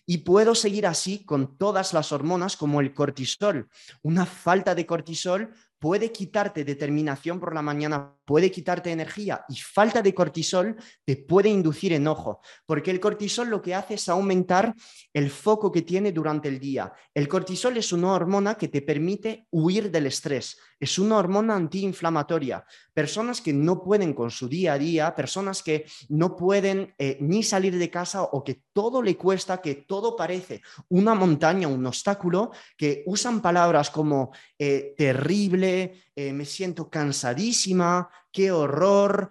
Y 0.06 0.20
puedo 0.20 0.56
seguir 0.56 0.86
así 0.86 1.25
con 1.25 1.58
todas 1.58 1.94
las 1.94 2.12
hormonas 2.12 2.56
como 2.56 2.82
el 2.82 2.94
cortisol. 2.94 3.68
Una 4.04 4.25
falta 4.25 4.75
de 4.75 4.86
cortisol 4.86 5.54
puede 5.80 6.12
quitarte 6.12 6.63
determinación 6.63 7.39
por 7.39 7.54
la 7.54 7.62
mañana, 7.62 8.17
puede 8.27 8.51
quitarte 8.51 8.91
energía 8.91 9.46
y 9.48 9.55
falta 9.55 10.01
de 10.01 10.13
cortisol 10.13 10.75
te 11.05 11.15
puede 11.15 11.48
inducir 11.48 11.93
enojo, 11.93 12.41
porque 12.65 12.91
el 12.91 13.00
cortisol 13.00 13.48
lo 13.48 13.62
que 13.62 13.74
hace 13.74 13.93
es 13.93 14.10
aumentar 14.10 14.75
el 15.13 15.31
foco 15.31 15.72
que 15.72 15.84
tiene 15.84 16.12
durante 16.12 16.50
el 16.50 16.60
día. 16.60 16.91
El 17.13 17.29
cortisol 17.29 17.77
es 17.77 17.93
una 17.93 18.12
hormona 18.12 18.55
que 18.55 18.67
te 18.67 18.81
permite 18.81 19.48
huir 19.50 19.89
del 19.89 20.07
estrés, 20.07 20.60
es 20.77 21.00
una 21.00 21.17
hormona 21.17 21.55
antiinflamatoria. 21.55 22.65
Personas 22.93 23.39
que 23.39 23.53
no 23.53 23.81
pueden 23.81 24.13
con 24.13 24.29
su 24.29 24.50
día 24.50 24.74
a 24.74 24.77
día, 24.77 25.15
personas 25.15 25.63
que 25.63 25.86
no 26.10 26.36
pueden 26.36 26.93
eh, 26.98 27.17
ni 27.22 27.43
salir 27.43 27.77
de 27.77 27.89
casa 27.89 28.24
o 28.24 28.43
que 28.43 28.63
todo 28.74 29.01
le 29.01 29.15
cuesta, 29.15 29.62
que 29.62 29.75
todo 29.88 30.17
parece 30.17 30.62
una 30.89 31.15
montaña, 31.15 31.69
un 31.69 31.86
obstáculo, 31.86 32.51
que 32.75 33.03
usan 33.05 33.41
palabras 33.41 33.89
como 33.89 34.31
eh, 34.60 34.93
terrible, 34.98 36.07
eh, 36.18 36.34
me 36.34 36.46
siento 36.46 36.90
cansadísima, 36.90 38.10
qué 38.32 38.52
horror. 38.52 39.30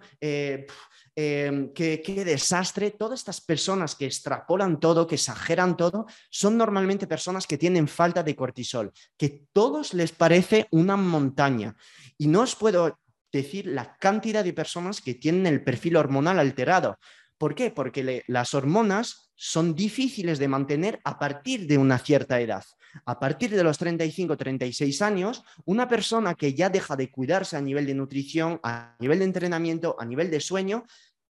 Em, 1.19 1.73
qué, 1.73 2.01
qué, 2.05 2.23
desastre. 2.23 2.91
Todas 2.91 3.19
estas 3.19 3.41
personas 3.41 3.95
que 3.95 4.05
extrapolan 4.05 4.79
todo, 4.79 5.07
que 5.07 5.15
exageran 5.15 5.75
todo, 5.75 6.05
son 6.29 6.57
normalmente 6.57 7.07
personas 7.07 7.47
que 7.47 7.57
tienen 7.57 7.87
falta 7.87 8.21
de 8.21 8.35
cortisol, 8.35 8.93
que 9.17 9.47
todos 9.51 9.95
les 9.95 10.11
parece 10.11 10.67
una 10.69 10.95
montaña. 10.95 11.75
Y 12.19 12.27
no 12.27 12.41
os 12.41 12.55
puedo 12.55 12.99
decir 13.31 13.65
la 13.65 13.97
cantidad 13.97 14.43
de 14.43 14.53
personas 14.53 15.01
que 15.01 15.15
tienen 15.15 15.47
el 15.47 15.63
perfil 15.63 15.97
hormonal 15.97 16.39
alterado. 16.39 16.99
¿Por 17.37 17.55
qué? 17.55 17.71
Porque 17.71 18.23
las 18.27 18.53
hormonas 18.53 19.26
son 19.37 19.75
difíciles 19.75 20.39
de 20.39 20.47
mantener 20.47 20.99
a 21.03 21.17
partir 21.19 21.67
de 21.67 21.77
una 21.77 21.99
cierta 21.99 22.41
edad. 22.41 22.65
A 23.05 23.19
partir 23.19 23.51
de 23.51 23.63
los 23.63 23.79
35-36 23.79 25.01
años, 25.01 25.43
una 25.65 25.87
persona 25.87 26.33
que 26.33 26.55
ya 26.55 26.69
deja 26.69 26.95
de 26.95 27.11
cuidarse 27.11 27.55
a 27.55 27.61
nivel 27.61 27.85
de 27.85 27.93
nutrición, 27.93 28.59
a 28.63 28.95
nivel 28.99 29.19
de 29.19 29.25
entrenamiento, 29.25 29.95
a 29.99 30.05
nivel 30.05 30.31
de 30.31 30.41
sueño, 30.41 30.85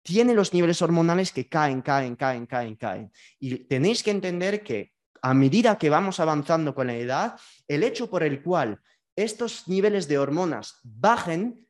tiene 0.02 0.34
los 0.34 0.52
niveles 0.52 0.82
hormonales 0.82 1.32
que 1.32 1.48
caen, 1.48 1.80
caen, 1.80 2.14
caen, 2.14 2.44
caen, 2.44 2.76
caen. 2.76 3.12
Y 3.40 3.64
tenéis 3.64 4.02
que 4.02 4.10
entender 4.10 4.62
que 4.62 4.92
a 5.22 5.32
medida 5.32 5.78
que 5.78 5.88
vamos 5.88 6.20
avanzando 6.20 6.74
con 6.74 6.88
la 6.88 6.96
edad, 6.96 7.40
el 7.66 7.82
hecho 7.82 8.10
por 8.10 8.22
el 8.22 8.42
cual 8.42 8.82
estos 9.16 9.66
niveles 9.66 10.06
de 10.08 10.18
hormonas 10.18 10.78
bajen 10.82 11.66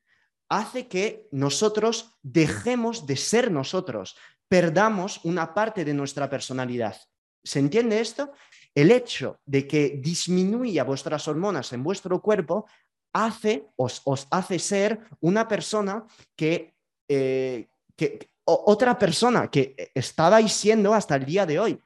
hace 0.48 0.88
que 0.88 1.28
nosotros 1.30 2.18
dejemos 2.22 3.06
de 3.06 3.16
ser 3.16 3.52
nosotros, 3.52 4.16
perdamos 4.54 5.18
una 5.24 5.52
parte 5.52 5.84
de 5.84 5.92
nuestra 5.92 6.30
personalidad. 6.30 6.96
¿Se 7.42 7.58
entiende 7.58 7.98
esto? 7.98 8.30
El 8.72 8.92
hecho 8.92 9.40
de 9.44 9.66
que 9.66 9.98
disminuya 10.00 10.84
vuestras 10.84 11.26
hormonas 11.26 11.72
en 11.72 11.82
vuestro 11.82 12.22
cuerpo 12.22 12.64
hace, 13.12 13.66
os, 13.74 14.00
hace 14.30 14.60
ser 14.60 15.00
una 15.18 15.48
persona 15.48 16.06
que, 16.36 16.76
eh, 17.08 17.66
que 17.96 18.30
otra 18.44 18.96
persona 18.96 19.50
que 19.50 19.90
estabais 19.92 20.52
siendo 20.52 20.94
hasta 20.94 21.16
el 21.16 21.24
día 21.26 21.46
de 21.46 21.58
hoy. 21.58 21.80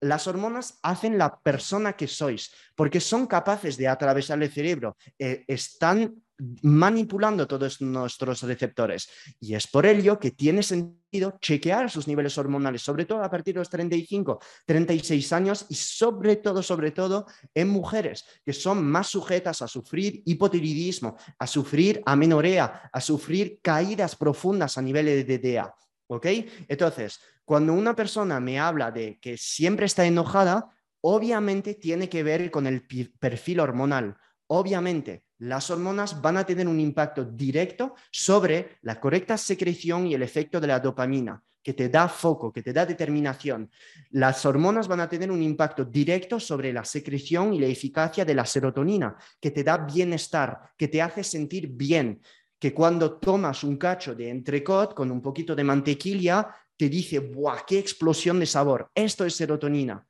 Las 0.00 0.26
hormonas 0.26 0.78
hacen 0.82 1.16
la 1.16 1.40
persona 1.40 1.94
que 1.94 2.06
sois, 2.06 2.52
porque 2.74 3.00
son 3.00 3.26
capaces 3.26 3.78
de 3.78 3.88
atravesar 3.88 4.42
el 4.42 4.52
cerebro, 4.52 4.98
eh, 5.18 5.44
están 5.48 6.22
manipulando 6.62 7.46
todos 7.46 7.80
nuestros 7.80 8.42
receptores. 8.42 9.08
Y 9.40 9.54
es 9.54 9.66
por 9.66 9.86
ello 9.86 10.18
que 10.18 10.30
tiene 10.30 10.62
sentido 10.62 11.38
chequear 11.40 11.90
sus 11.90 12.06
niveles 12.06 12.36
hormonales, 12.38 12.82
sobre 12.82 13.04
todo 13.04 13.22
a 13.22 13.30
partir 13.30 13.54
de 13.54 13.60
los 13.60 13.70
35, 13.70 14.40
36 14.66 15.32
años 15.32 15.66
y 15.68 15.74
sobre 15.74 16.36
todo, 16.36 16.62
sobre 16.62 16.90
todo 16.90 17.26
en 17.54 17.68
mujeres 17.68 18.24
que 18.44 18.52
son 18.52 18.84
más 18.84 19.08
sujetas 19.08 19.62
a 19.62 19.68
sufrir 19.68 20.22
hipotiroidismo, 20.24 21.16
a 21.38 21.46
sufrir 21.46 22.02
amenorea, 22.06 22.90
a 22.92 23.00
sufrir 23.00 23.60
caídas 23.62 24.16
profundas 24.16 24.78
a 24.78 24.82
nivel 24.82 25.06
de 25.06 25.24
DDA. 25.24 25.74
¿Ok? 26.08 26.26
Entonces, 26.66 27.20
cuando 27.44 27.72
una 27.72 27.94
persona 27.94 28.40
me 28.40 28.58
habla 28.58 28.90
de 28.90 29.18
que 29.20 29.36
siempre 29.36 29.86
está 29.86 30.04
enojada, 30.04 30.70
obviamente 31.00 31.74
tiene 31.74 32.08
que 32.08 32.22
ver 32.22 32.50
con 32.50 32.66
el 32.66 32.86
perfil 33.18 33.60
hormonal. 33.60 34.16
Obviamente, 34.52 35.26
las 35.38 35.70
hormonas 35.70 36.20
van 36.20 36.36
a 36.36 36.44
tener 36.44 36.66
un 36.66 36.80
impacto 36.80 37.24
directo 37.24 37.94
sobre 38.10 38.78
la 38.82 38.98
correcta 38.98 39.36
secreción 39.38 40.08
y 40.08 40.14
el 40.14 40.24
efecto 40.24 40.60
de 40.60 40.66
la 40.66 40.80
dopamina, 40.80 41.40
que 41.62 41.72
te 41.72 41.88
da 41.88 42.08
foco, 42.08 42.52
que 42.52 42.60
te 42.60 42.72
da 42.72 42.84
determinación. 42.84 43.70
Las 44.10 44.44
hormonas 44.44 44.88
van 44.88 44.98
a 44.98 45.08
tener 45.08 45.30
un 45.30 45.40
impacto 45.40 45.84
directo 45.84 46.40
sobre 46.40 46.72
la 46.72 46.84
secreción 46.84 47.54
y 47.54 47.60
la 47.60 47.68
eficacia 47.68 48.24
de 48.24 48.34
la 48.34 48.44
serotonina, 48.44 49.16
que 49.40 49.52
te 49.52 49.62
da 49.62 49.76
bienestar, 49.78 50.72
que 50.76 50.88
te 50.88 51.00
hace 51.00 51.22
sentir 51.22 51.68
bien, 51.68 52.20
que 52.58 52.74
cuando 52.74 53.20
tomas 53.20 53.62
un 53.62 53.76
cacho 53.76 54.16
de 54.16 54.30
entrecot 54.30 54.94
con 54.94 55.12
un 55.12 55.22
poquito 55.22 55.54
de 55.54 55.62
mantequilla, 55.62 56.52
te 56.76 56.88
dice, 56.88 57.20
¡buah, 57.20 57.64
qué 57.64 57.78
explosión 57.78 58.40
de 58.40 58.46
sabor! 58.46 58.90
Esto 58.96 59.24
es 59.24 59.36
serotonina. 59.36 60.04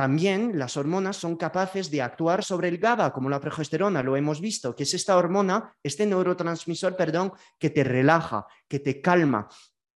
También 0.00 0.58
las 0.58 0.78
hormonas 0.78 1.18
son 1.18 1.36
capaces 1.36 1.90
de 1.90 2.00
actuar 2.00 2.42
sobre 2.42 2.68
el 2.68 2.78
GABA, 2.78 3.12
como 3.12 3.28
la 3.28 3.38
progesterona, 3.38 4.02
lo 4.02 4.16
hemos 4.16 4.40
visto, 4.40 4.74
que 4.74 4.84
es 4.84 4.94
esta 4.94 5.14
hormona, 5.14 5.74
este 5.82 6.06
neurotransmisor, 6.06 6.96
perdón, 6.96 7.34
que 7.58 7.68
te 7.68 7.84
relaja, 7.84 8.46
que 8.66 8.78
te 8.78 9.02
calma, 9.02 9.46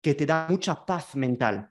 que 0.02 0.14
te 0.14 0.26
da 0.26 0.46
mucha 0.50 0.84
paz 0.84 1.16
mental. 1.16 1.70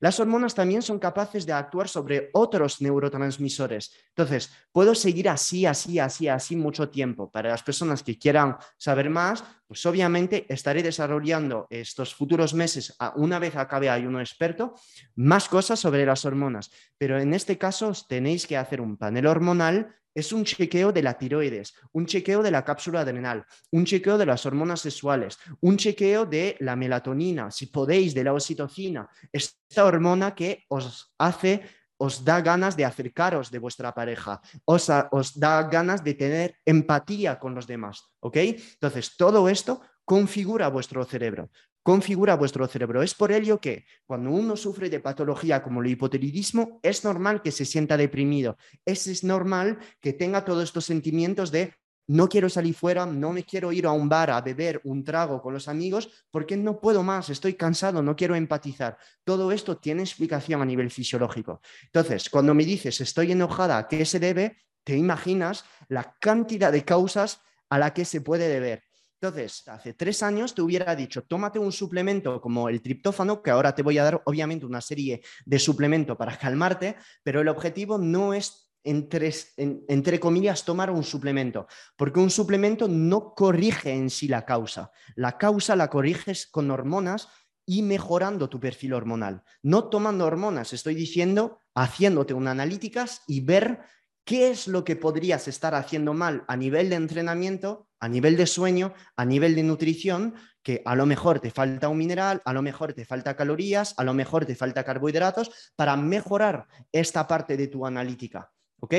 Las 0.00 0.18
hormonas 0.18 0.54
también 0.54 0.82
son 0.82 0.98
capaces 0.98 1.46
de 1.46 1.52
actuar 1.52 1.88
sobre 1.88 2.30
otros 2.32 2.80
neurotransmisores. 2.80 3.92
Entonces, 4.08 4.50
puedo 4.72 4.94
seguir 4.94 5.28
así, 5.28 5.66
así, 5.66 5.98
así, 5.98 6.26
así 6.26 6.56
mucho 6.56 6.88
tiempo. 6.88 7.30
Para 7.30 7.50
las 7.50 7.62
personas 7.62 8.02
que 8.02 8.18
quieran 8.18 8.56
saber 8.78 9.10
más, 9.10 9.44
pues 9.66 9.84
obviamente 9.86 10.46
estaré 10.48 10.82
desarrollando 10.82 11.66
estos 11.70 12.14
futuros 12.14 12.54
meses, 12.54 12.96
una 13.16 13.38
vez 13.38 13.54
acabe 13.56 13.90
uno 14.06 14.20
experto, 14.20 14.74
más 15.16 15.48
cosas 15.48 15.78
sobre 15.78 16.06
las 16.06 16.24
hormonas. 16.24 16.70
Pero 16.96 17.20
en 17.20 17.34
este 17.34 17.58
caso 17.58 17.88
os 17.88 18.08
tenéis 18.08 18.46
que 18.46 18.56
hacer 18.56 18.80
un 18.80 18.96
panel 18.96 19.26
hormonal 19.26 19.99
es 20.14 20.32
un 20.32 20.44
chequeo 20.44 20.92
de 20.92 21.02
la 21.02 21.14
tiroides, 21.14 21.74
un 21.92 22.06
chequeo 22.06 22.42
de 22.42 22.50
la 22.50 22.64
cápsula 22.64 23.00
adrenal, 23.00 23.44
un 23.70 23.84
chequeo 23.84 24.18
de 24.18 24.26
las 24.26 24.44
hormonas 24.46 24.80
sexuales, 24.80 25.38
un 25.60 25.76
chequeo 25.76 26.26
de 26.26 26.56
la 26.60 26.76
melatonina, 26.76 27.50
si 27.50 27.66
podéis, 27.66 28.14
de 28.14 28.24
la 28.24 28.32
oxitocina, 28.32 29.08
esta 29.32 29.84
hormona 29.84 30.34
que 30.34 30.64
os 30.68 31.12
hace, 31.18 31.62
os 31.96 32.24
da 32.24 32.40
ganas 32.40 32.76
de 32.76 32.84
acercaros 32.84 33.50
de 33.50 33.58
vuestra 33.58 33.92
pareja, 33.92 34.40
os, 34.64 34.88
os 35.12 35.38
da 35.38 35.62
ganas 35.64 36.02
de 36.02 36.14
tener 36.14 36.56
empatía 36.64 37.38
con 37.38 37.54
los 37.54 37.66
demás, 37.66 38.10
¿ok? 38.20 38.36
Entonces, 38.36 39.16
todo 39.16 39.48
esto 39.48 39.82
configura 40.04 40.68
vuestro 40.68 41.04
cerebro 41.04 41.50
configura 41.82 42.36
vuestro 42.36 42.66
cerebro. 42.66 43.02
Es 43.02 43.14
por 43.14 43.32
ello 43.32 43.60
que 43.60 43.84
cuando 44.06 44.30
uno 44.30 44.56
sufre 44.56 44.90
de 44.90 45.00
patología 45.00 45.62
como 45.62 45.80
el 45.80 45.88
hipotiroidismo, 45.88 46.80
es 46.82 47.04
normal 47.04 47.42
que 47.42 47.52
se 47.52 47.64
sienta 47.64 47.96
deprimido. 47.96 48.56
Es, 48.84 49.06
es 49.06 49.24
normal 49.24 49.78
que 50.00 50.12
tenga 50.12 50.44
todos 50.44 50.64
estos 50.64 50.84
sentimientos 50.84 51.50
de 51.50 51.74
no 52.10 52.28
quiero 52.28 52.48
salir 52.48 52.74
fuera, 52.74 53.06
no 53.06 53.32
me 53.32 53.44
quiero 53.44 53.70
ir 53.70 53.86
a 53.86 53.92
un 53.92 54.08
bar 54.08 54.30
a 54.30 54.40
beber 54.40 54.80
un 54.82 55.04
trago 55.04 55.40
con 55.40 55.54
los 55.54 55.68
amigos 55.68 56.10
porque 56.32 56.56
no 56.56 56.80
puedo 56.80 57.04
más, 57.04 57.30
estoy 57.30 57.54
cansado, 57.54 58.02
no 58.02 58.16
quiero 58.16 58.34
empatizar. 58.34 58.98
Todo 59.22 59.52
esto 59.52 59.76
tiene 59.76 60.02
explicación 60.02 60.60
a 60.60 60.64
nivel 60.64 60.90
fisiológico. 60.90 61.60
Entonces, 61.84 62.28
cuando 62.28 62.52
me 62.52 62.64
dices 62.64 63.00
estoy 63.00 63.30
enojada, 63.30 63.78
¿a 63.78 63.86
qué 63.86 64.04
se 64.04 64.18
debe? 64.18 64.56
Te 64.82 64.96
imaginas 64.96 65.64
la 65.86 66.16
cantidad 66.18 66.72
de 66.72 66.84
causas 66.84 67.42
a 67.68 67.78
la 67.78 67.94
que 67.94 68.04
se 68.04 68.20
puede 68.20 68.48
deber. 68.48 68.82
Entonces, 69.22 69.68
hace 69.68 69.92
tres 69.92 70.22
años 70.22 70.54
te 70.54 70.62
hubiera 70.62 70.96
dicho, 70.96 71.22
tómate 71.22 71.58
un 71.58 71.72
suplemento 71.72 72.40
como 72.40 72.70
el 72.70 72.80
triptófano, 72.80 73.42
que 73.42 73.50
ahora 73.50 73.74
te 73.74 73.82
voy 73.82 73.98
a 73.98 74.04
dar 74.04 74.22
obviamente 74.24 74.64
una 74.64 74.80
serie 74.80 75.20
de 75.44 75.58
suplementos 75.58 76.16
para 76.16 76.38
calmarte, 76.38 76.96
pero 77.22 77.42
el 77.42 77.48
objetivo 77.48 77.98
no 77.98 78.32
es 78.32 78.72
entre, 78.82 79.30
entre, 79.58 80.18
comillas, 80.18 80.64
tomar 80.64 80.90
un 80.90 81.04
suplemento, 81.04 81.66
porque 81.96 82.18
un 82.18 82.30
suplemento 82.30 82.88
no 82.88 83.34
corrige 83.34 83.92
en 83.92 84.08
sí 84.08 84.26
la 84.26 84.46
causa. 84.46 84.90
La 85.16 85.36
causa 85.36 85.76
la 85.76 85.90
corriges 85.90 86.46
con 86.46 86.70
hormonas 86.70 87.28
y 87.66 87.82
mejorando 87.82 88.48
tu 88.48 88.58
perfil 88.58 88.94
hormonal. 88.94 89.44
No 89.62 89.90
tomando 89.90 90.24
hormonas, 90.24 90.72
estoy 90.72 90.94
diciendo 90.94 91.58
haciéndote 91.74 92.32
una 92.32 92.52
analíticas 92.52 93.22
y 93.28 93.40
ver 93.40 93.80
qué 94.24 94.50
es 94.50 94.68
lo 94.68 94.84
que 94.84 94.96
podrías 94.96 95.48
estar 95.48 95.74
haciendo 95.74 96.14
mal 96.14 96.44
a 96.48 96.56
nivel 96.56 96.90
de 96.90 96.96
entrenamiento, 96.96 97.88
a 97.98 98.08
nivel 98.08 98.36
de 98.36 98.46
sueño, 98.46 98.94
a 99.16 99.24
nivel 99.24 99.54
de 99.54 99.62
nutrición, 99.62 100.34
que 100.62 100.82
a 100.84 100.94
lo 100.94 101.06
mejor 101.06 101.40
te 101.40 101.50
falta 101.50 101.88
un 101.88 101.98
mineral, 101.98 102.42
a 102.44 102.52
lo 102.52 102.62
mejor 102.62 102.92
te 102.92 103.04
falta 103.04 103.36
calorías, 103.36 103.94
a 103.96 104.04
lo 104.04 104.14
mejor 104.14 104.46
te 104.46 104.54
falta 104.54 104.84
carbohidratos, 104.84 105.72
para 105.76 105.96
mejorar 105.96 106.66
esta 106.92 107.26
parte 107.26 107.56
de 107.56 107.68
tu 107.68 107.86
analítica. 107.86 108.52
¿Ok? 108.80 108.94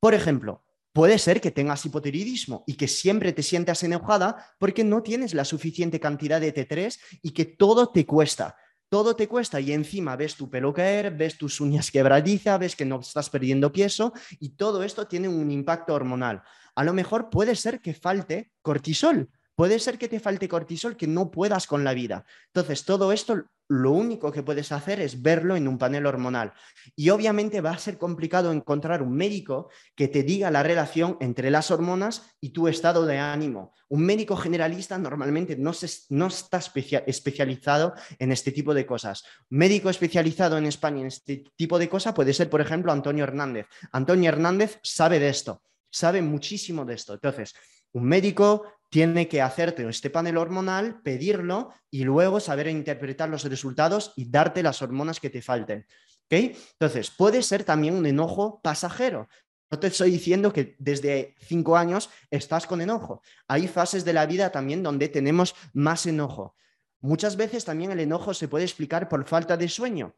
Por 0.00 0.14
ejemplo, 0.14 0.64
puede 0.92 1.18
ser 1.18 1.40
que 1.40 1.50
tengas 1.50 1.84
hipotiroidismo 1.84 2.64
y 2.66 2.74
que 2.74 2.88
siempre 2.88 3.32
te 3.32 3.42
sientas 3.42 3.82
enojada 3.82 4.54
porque 4.58 4.84
no 4.84 5.02
tienes 5.02 5.34
la 5.34 5.44
suficiente 5.44 6.00
cantidad 6.00 6.40
de 6.40 6.54
T3 6.54 6.98
y 7.22 7.32
que 7.32 7.44
todo 7.44 7.90
te 7.90 8.06
cuesta 8.06 8.56
todo 8.88 9.16
te 9.16 9.28
cuesta 9.28 9.60
y 9.60 9.72
encima 9.72 10.16
ves 10.16 10.36
tu 10.36 10.48
pelo 10.48 10.72
caer, 10.72 11.10
ves 11.14 11.36
tus 11.38 11.60
uñas 11.60 11.90
quebradizas, 11.92 12.58
ves 12.58 12.76
que 12.76 12.84
no 12.84 13.00
estás 13.00 13.30
perdiendo 13.30 13.72
peso 13.72 14.12
y 14.40 14.50
todo 14.50 14.82
esto 14.82 15.06
tiene 15.06 15.28
un 15.28 15.50
impacto 15.50 15.94
hormonal. 15.94 16.42
A 16.74 16.84
lo 16.84 16.92
mejor 16.92 17.30
puede 17.30 17.56
ser 17.56 17.80
que 17.80 17.94
falte 17.94 18.52
cortisol, 18.62 19.30
puede 19.54 19.78
ser 19.78 19.98
que 19.98 20.08
te 20.08 20.20
falte 20.20 20.48
cortisol 20.48 20.96
que 20.96 21.06
no 21.06 21.30
puedas 21.30 21.66
con 21.66 21.84
la 21.84 21.94
vida. 21.94 22.24
Entonces, 22.48 22.84
todo 22.84 23.12
esto 23.12 23.46
lo 23.68 23.92
único 23.92 24.30
que 24.30 24.42
puedes 24.42 24.72
hacer 24.72 25.00
es 25.00 25.22
verlo 25.22 25.56
en 25.56 25.66
un 25.66 25.78
panel 25.78 26.06
hormonal. 26.06 26.52
Y 26.94 27.10
obviamente 27.10 27.60
va 27.60 27.70
a 27.70 27.78
ser 27.78 27.98
complicado 27.98 28.52
encontrar 28.52 29.02
un 29.02 29.16
médico 29.16 29.70
que 29.94 30.08
te 30.08 30.22
diga 30.22 30.50
la 30.50 30.62
relación 30.62 31.16
entre 31.20 31.50
las 31.50 31.70
hormonas 31.70 32.36
y 32.40 32.50
tu 32.50 32.68
estado 32.68 33.06
de 33.06 33.18
ánimo. 33.18 33.72
Un 33.88 34.04
médico 34.04 34.36
generalista 34.36 34.98
normalmente 34.98 35.56
no, 35.56 35.72
no 36.10 36.26
está 36.26 36.60
especializado 37.06 37.94
en 38.18 38.32
este 38.32 38.52
tipo 38.52 38.74
de 38.74 38.86
cosas. 38.86 39.24
Médico 39.48 39.90
especializado 39.90 40.58
en 40.58 40.66
España 40.66 41.00
en 41.00 41.06
este 41.08 41.44
tipo 41.56 41.78
de 41.78 41.88
cosas 41.88 42.14
puede 42.14 42.32
ser, 42.34 42.50
por 42.50 42.60
ejemplo, 42.60 42.92
Antonio 42.92 43.24
Hernández. 43.24 43.66
Antonio 43.92 44.28
Hernández 44.28 44.78
sabe 44.82 45.18
de 45.18 45.28
esto, 45.28 45.62
sabe 45.90 46.22
muchísimo 46.22 46.84
de 46.84 46.94
esto. 46.94 47.14
Entonces, 47.14 47.54
un 47.96 48.04
médico 48.04 48.64
tiene 48.90 49.26
que 49.26 49.40
hacerte 49.40 49.88
este 49.88 50.10
panel 50.10 50.36
hormonal, 50.36 51.00
pedirlo 51.00 51.72
y 51.90 52.04
luego 52.04 52.40
saber 52.40 52.66
interpretar 52.66 53.30
los 53.30 53.44
resultados 53.44 54.12
y 54.16 54.30
darte 54.30 54.62
las 54.62 54.82
hormonas 54.82 55.18
que 55.18 55.30
te 55.30 55.40
falten. 55.40 55.86
Entonces, 56.28 57.10
puede 57.10 57.42
ser 57.42 57.64
también 57.64 57.94
un 57.94 58.04
enojo 58.04 58.60
pasajero. 58.62 59.30
No 59.70 59.78
te 59.78 59.86
estoy 59.86 60.10
diciendo 60.10 60.52
que 60.52 60.76
desde 60.78 61.36
cinco 61.40 61.74
años 61.78 62.10
estás 62.30 62.66
con 62.66 62.82
enojo. 62.82 63.22
Hay 63.48 63.66
fases 63.66 64.04
de 64.04 64.12
la 64.12 64.26
vida 64.26 64.52
también 64.52 64.82
donde 64.82 65.08
tenemos 65.08 65.54
más 65.72 66.04
enojo. 66.04 66.54
Muchas 67.00 67.36
veces 67.36 67.64
también 67.64 67.92
el 67.92 68.00
enojo 68.00 68.34
se 68.34 68.46
puede 68.46 68.64
explicar 68.64 69.08
por 69.08 69.24
falta 69.26 69.56
de 69.56 69.70
sueño. 69.70 70.14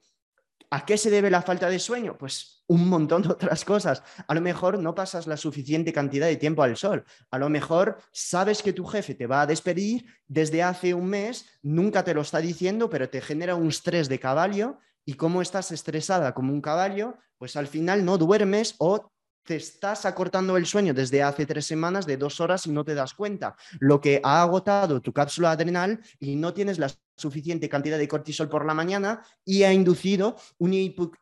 ¿A 0.70 0.85
qué 0.85 0.98
se 0.98 1.11
debe 1.11 1.31
la 1.31 1.42
falta 1.42 1.70
de 1.70 1.78
sueño? 1.78 2.18
Pues 2.18 2.62
un 2.66 2.88
montón 2.88 3.22
de 3.22 3.31
otras 3.31 3.64
cosas. 3.64 4.02
A 4.26 4.35
lo 4.35 4.40
mejor 4.40 4.78
no 4.78 4.94
pasas 4.94 5.26
la 5.26 5.38
suficiente 5.38 5.92
cantidad 5.92 6.26
de 6.26 6.37
tiempo 6.37 6.62
al 6.62 6.76
sol. 6.76 7.04
A 7.31 7.38
lo 7.38 7.48
mejor 7.48 7.98
sabes 8.12 8.62
que 8.62 8.74
tu 8.74 8.85
jefe 8.85 9.14
te 9.14 9.26
va 9.26 9.42
a 9.42 9.46
despedir 9.46 10.04
desde 10.26 10.62
hace 10.62 10.92
un 10.92 11.07
mes, 11.07 11.46
nunca 11.62 12.04
te 12.04 12.12
lo 12.12 12.20
está 12.20 12.38
diciendo, 12.40 12.90
pero 12.90 13.09
te 13.09 13.22
genera 13.22 13.54
un 13.54 13.68
estrés 13.68 14.09
de 14.09 14.20
caballo 14.20 14.78
y 15.07 15.14
como 15.14 15.40
estás 15.40 15.72
estresada 15.72 16.35
como 16.35 16.52
un 16.52 16.61
caballo, 16.61 17.16
pues 17.38 17.57
al 17.57 17.66
final 17.66 18.04
no 18.04 18.18
duermes 18.18 18.74
o 18.78 19.11
te 19.48 19.56
estás 19.56 20.04
acortando 20.04 20.58
el 20.58 20.66
sueño 20.66 20.92
desde 20.92 21.22
hace 21.22 21.46
tres 21.46 21.64
semanas 21.64 22.04
de 22.04 22.18
dos 22.18 22.38
horas 22.38 22.66
y 22.66 22.70
no 22.70 22.84
te 22.84 22.94
das 22.94 23.14
cuenta, 23.14 23.56
lo 23.80 23.98
que 23.98 24.20
ha 24.22 24.42
agotado 24.42 25.00
tu 25.00 25.14
cápsula 25.14 25.52
adrenal 25.52 26.00
y 26.20 26.37
no 26.37 26.52
tienes 26.52 26.78
la 26.78 26.92
suficiente 27.16 27.66
cantidad 27.66 27.96
de 27.96 28.08
cortisol 28.08 28.50
por 28.50 28.66
la 28.66 28.74
mañana 28.74 29.22
y 29.46 29.62
ha 29.62 29.72
inducido 29.72 30.37
una 30.58 30.74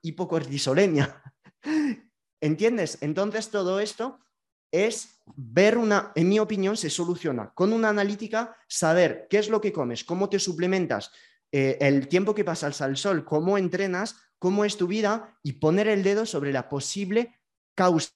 hipocortisolemia. 0.02 1.22
¿Entiendes? 2.40 2.98
Entonces 3.00 3.48
todo 3.50 3.78
esto 3.78 4.18
es 4.72 5.20
ver 5.36 5.78
una, 5.78 6.10
en 6.16 6.28
mi 6.28 6.40
opinión, 6.40 6.76
se 6.76 6.90
soluciona 6.90 7.52
con 7.54 7.72
una 7.72 7.90
analítica, 7.90 8.56
saber 8.66 9.28
qué 9.30 9.38
es 9.38 9.48
lo 9.48 9.60
que 9.60 9.72
comes, 9.72 10.02
cómo 10.02 10.28
te 10.28 10.40
suplementas, 10.40 11.12
eh, 11.52 11.78
el 11.80 12.08
tiempo 12.08 12.34
que 12.34 12.42
pasas 12.42 12.80
al 12.80 12.96
sol, 12.96 13.24
cómo 13.24 13.56
entrenas, 13.56 14.16
cómo 14.40 14.64
es 14.64 14.76
tu 14.76 14.88
vida 14.88 15.38
y 15.44 15.52
poner 15.52 15.86
el 15.86 16.02
dedo 16.02 16.26
sobre 16.26 16.52
la 16.52 16.68
posible 16.68 17.36
causa 17.76 18.15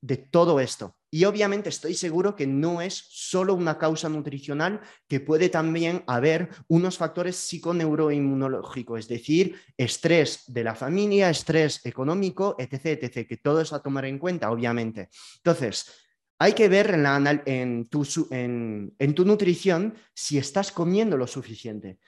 de 0.00 0.16
todo 0.16 0.60
esto. 0.60 0.96
Y 1.10 1.24
obviamente 1.24 1.68
estoy 1.68 1.94
seguro 1.94 2.36
que 2.36 2.46
no 2.46 2.80
es 2.80 2.94
solo 3.08 3.54
una 3.54 3.78
causa 3.78 4.08
nutricional, 4.08 4.80
que 5.08 5.18
puede 5.18 5.48
también 5.48 6.04
haber 6.06 6.50
unos 6.68 6.98
factores 6.98 7.36
psiconeuroinmunológicos, 7.36 9.00
es 9.00 9.08
decir, 9.08 9.56
estrés 9.76 10.44
de 10.46 10.64
la 10.64 10.76
familia, 10.76 11.28
estrés 11.28 11.84
económico, 11.84 12.54
etc., 12.58 13.02
etc., 13.02 13.26
que 13.26 13.36
todo 13.38 13.60
es 13.60 13.72
a 13.72 13.82
tomar 13.82 14.04
en 14.04 14.18
cuenta, 14.18 14.50
obviamente. 14.50 15.08
Entonces, 15.38 15.90
hay 16.38 16.52
que 16.52 16.68
ver 16.68 16.94
en, 16.94 17.02
la, 17.02 17.42
en, 17.44 17.88
tu, 17.88 18.06
en 18.30 19.14
tu 19.14 19.24
nutrición 19.24 19.94
si 20.14 20.38
estás 20.38 20.70
comiendo 20.70 21.16
lo 21.16 21.26
suficiente. 21.26 21.98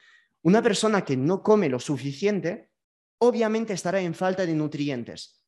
Una 0.42 0.62
persona 0.62 1.04
que 1.04 1.16
no 1.16 1.42
come 1.42 1.68
lo 1.68 1.80
suficiente, 1.80 2.70
obviamente 3.18 3.72
estará 3.72 4.00
en 4.00 4.14
falta 4.14 4.46
de 4.46 4.54
nutrientes 4.54 5.41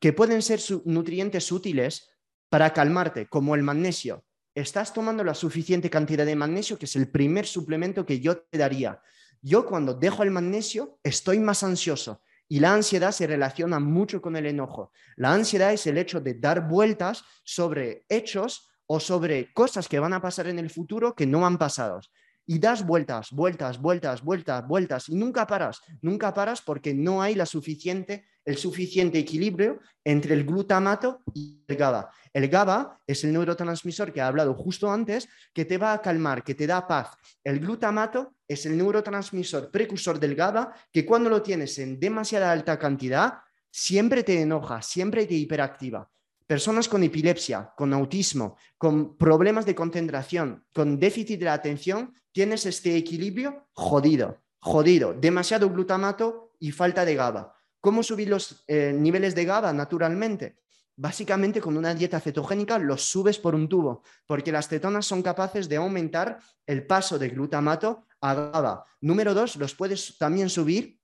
que 0.00 0.12
pueden 0.12 0.42
ser 0.42 0.60
nutrientes 0.84 1.50
útiles 1.52 2.08
para 2.48 2.72
calmarte, 2.72 3.26
como 3.28 3.54
el 3.54 3.62
magnesio. 3.62 4.24
Estás 4.54 4.92
tomando 4.92 5.22
la 5.22 5.34
suficiente 5.34 5.90
cantidad 5.90 6.26
de 6.26 6.36
magnesio, 6.36 6.78
que 6.78 6.86
es 6.86 6.96
el 6.96 7.10
primer 7.10 7.46
suplemento 7.46 8.06
que 8.06 8.20
yo 8.20 8.38
te 8.38 8.58
daría. 8.58 9.00
Yo 9.40 9.66
cuando 9.66 9.94
dejo 9.94 10.22
el 10.22 10.30
magnesio 10.30 10.98
estoy 11.02 11.38
más 11.38 11.62
ansioso 11.62 12.22
y 12.48 12.60
la 12.60 12.72
ansiedad 12.72 13.12
se 13.12 13.26
relaciona 13.26 13.78
mucho 13.78 14.20
con 14.22 14.34
el 14.34 14.46
enojo. 14.46 14.90
La 15.16 15.32
ansiedad 15.32 15.72
es 15.72 15.86
el 15.86 15.98
hecho 15.98 16.20
de 16.20 16.34
dar 16.34 16.66
vueltas 16.66 17.24
sobre 17.44 18.04
hechos 18.08 18.68
o 18.86 19.00
sobre 19.00 19.52
cosas 19.52 19.86
que 19.86 19.98
van 19.98 20.14
a 20.14 20.22
pasar 20.22 20.48
en 20.48 20.58
el 20.58 20.70
futuro 20.70 21.14
que 21.14 21.26
no 21.26 21.46
han 21.46 21.58
pasado. 21.58 22.00
Y 22.48 22.58
das 22.58 22.84
vueltas, 22.84 23.30
vueltas, 23.30 23.78
vueltas, 23.78 24.24
vueltas, 24.24 24.66
vueltas 24.66 25.08
y 25.10 25.14
nunca 25.14 25.46
paras, 25.46 25.82
nunca 26.00 26.32
paras 26.32 26.62
porque 26.62 26.94
no 26.94 27.20
hay 27.20 27.34
la 27.34 27.44
suficiente, 27.44 28.24
el 28.42 28.56
suficiente 28.56 29.18
equilibrio 29.18 29.80
entre 30.02 30.32
el 30.32 30.44
glutamato 30.44 31.20
y 31.34 31.62
el 31.68 31.76
GABA. 31.76 32.10
El 32.32 32.48
GABA 32.48 33.02
es 33.06 33.22
el 33.24 33.34
neurotransmisor 33.34 34.14
que 34.14 34.20
he 34.20 34.22
hablado 34.22 34.54
justo 34.54 34.90
antes, 34.90 35.28
que 35.52 35.66
te 35.66 35.76
va 35.76 35.92
a 35.92 36.00
calmar, 36.00 36.42
que 36.42 36.54
te 36.54 36.66
da 36.66 36.86
paz. 36.88 37.10
El 37.44 37.60
glutamato 37.60 38.32
es 38.48 38.64
el 38.64 38.78
neurotransmisor 38.78 39.70
precursor 39.70 40.18
del 40.18 40.34
GABA, 40.34 40.72
que 40.90 41.04
cuando 41.04 41.28
lo 41.28 41.42
tienes 41.42 41.78
en 41.78 42.00
demasiada 42.00 42.50
alta 42.50 42.78
cantidad, 42.78 43.40
siempre 43.70 44.22
te 44.22 44.40
enoja, 44.40 44.80
siempre 44.80 45.26
te 45.26 45.34
hiperactiva. 45.34 46.10
Personas 46.48 46.88
con 46.88 47.02
epilepsia, 47.02 47.74
con 47.76 47.92
autismo, 47.92 48.56
con 48.78 49.18
problemas 49.18 49.66
de 49.66 49.74
concentración, 49.74 50.64
con 50.72 50.98
déficit 50.98 51.38
de 51.38 51.44
la 51.44 51.52
atención, 51.52 52.14
tienes 52.32 52.64
este 52.64 52.96
equilibrio 52.96 53.68
jodido, 53.74 54.40
jodido, 54.58 55.12
demasiado 55.12 55.68
glutamato 55.68 56.54
y 56.58 56.72
falta 56.72 57.04
de 57.04 57.16
GABA. 57.16 57.52
¿Cómo 57.82 58.02
subir 58.02 58.30
los 58.30 58.64
eh, 58.66 58.94
niveles 58.96 59.34
de 59.34 59.44
GABA 59.44 59.74
naturalmente? 59.74 60.56
Básicamente 60.96 61.60
con 61.60 61.76
una 61.76 61.94
dieta 61.94 62.18
cetogénica 62.18 62.78
los 62.78 63.02
subes 63.04 63.38
por 63.38 63.54
un 63.54 63.68
tubo, 63.68 64.02
porque 64.26 64.50
las 64.50 64.68
cetonas 64.68 65.04
son 65.04 65.20
capaces 65.20 65.68
de 65.68 65.76
aumentar 65.76 66.38
el 66.64 66.86
paso 66.86 67.18
de 67.18 67.28
glutamato 67.28 68.06
a 68.22 68.32
GABA. 68.32 68.86
Número 69.02 69.34
dos, 69.34 69.56
los 69.56 69.74
puedes 69.74 70.16
también 70.16 70.48
subir 70.48 70.98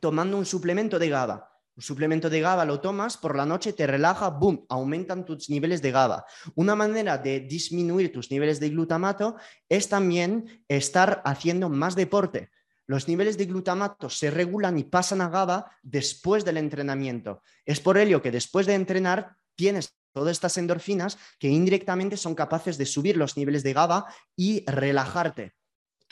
tomando 0.00 0.36
un 0.36 0.44
suplemento 0.44 0.98
de 0.98 1.08
GABA. 1.08 1.51
Un 1.74 1.82
suplemento 1.82 2.28
de 2.28 2.40
GABA 2.42 2.66
lo 2.66 2.80
tomas, 2.80 3.16
por 3.16 3.34
la 3.34 3.46
noche 3.46 3.72
te 3.72 3.86
relaja, 3.86 4.28
boom, 4.28 4.66
aumentan 4.68 5.24
tus 5.24 5.48
niveles 5.48 5.80
de 5.80 5.90
GABA. 5.90 6.26
Una 6.54 6.74
manera 6.76 7.16
de 7.16 7.40
disminuir 7.40 8.12
tus 8.12 8.30
niveles 8.30 8.60
de 8.60 8.68
glutamato 8.68 9.36
es 9.70 9.88
también 9.88 10.64
estar 10.68 11.22
haciendo 11.24 11.70
más 11.70 11.96
deporte. 11.96 12.50
Los 12.86 13.08
niveles 13.08 13.38
de 13.38 13.46
glutamato 13.46 14.10
se 14.10 14.30
regulan 14.30 14.78
y 14.78 14.84
pasan 14.84 15.22
a 15.22 15.30
GABA 15.30 15.70
después 15.82 16.44
del 16.44 16.58
entrenamiento. 16.58 17.42
Es 17.64 17.80
por 17.80 17.96
ello 17.96 18.20
que 18.20 18.30
después 18.30 18.66
de 18.66 18.74
entrenar 18.74 19.36
tienes 19.54 19.96
todas 20.12 20.32
estas 20.32 20.58
endorfinas 20.58 21.16
que 21.38 21.48
indirectamente 21.48 22.18
son 22.18 22.34
capaces 22.34 22.76
de 22.76 22.84
subir 22.84 23.16
los 23.16 23.38
niveles 23.38 23.62
de 23.62 23.72
GABA 23.72 24.14
y 24.36 24.62
relajarte. 24.70 25.54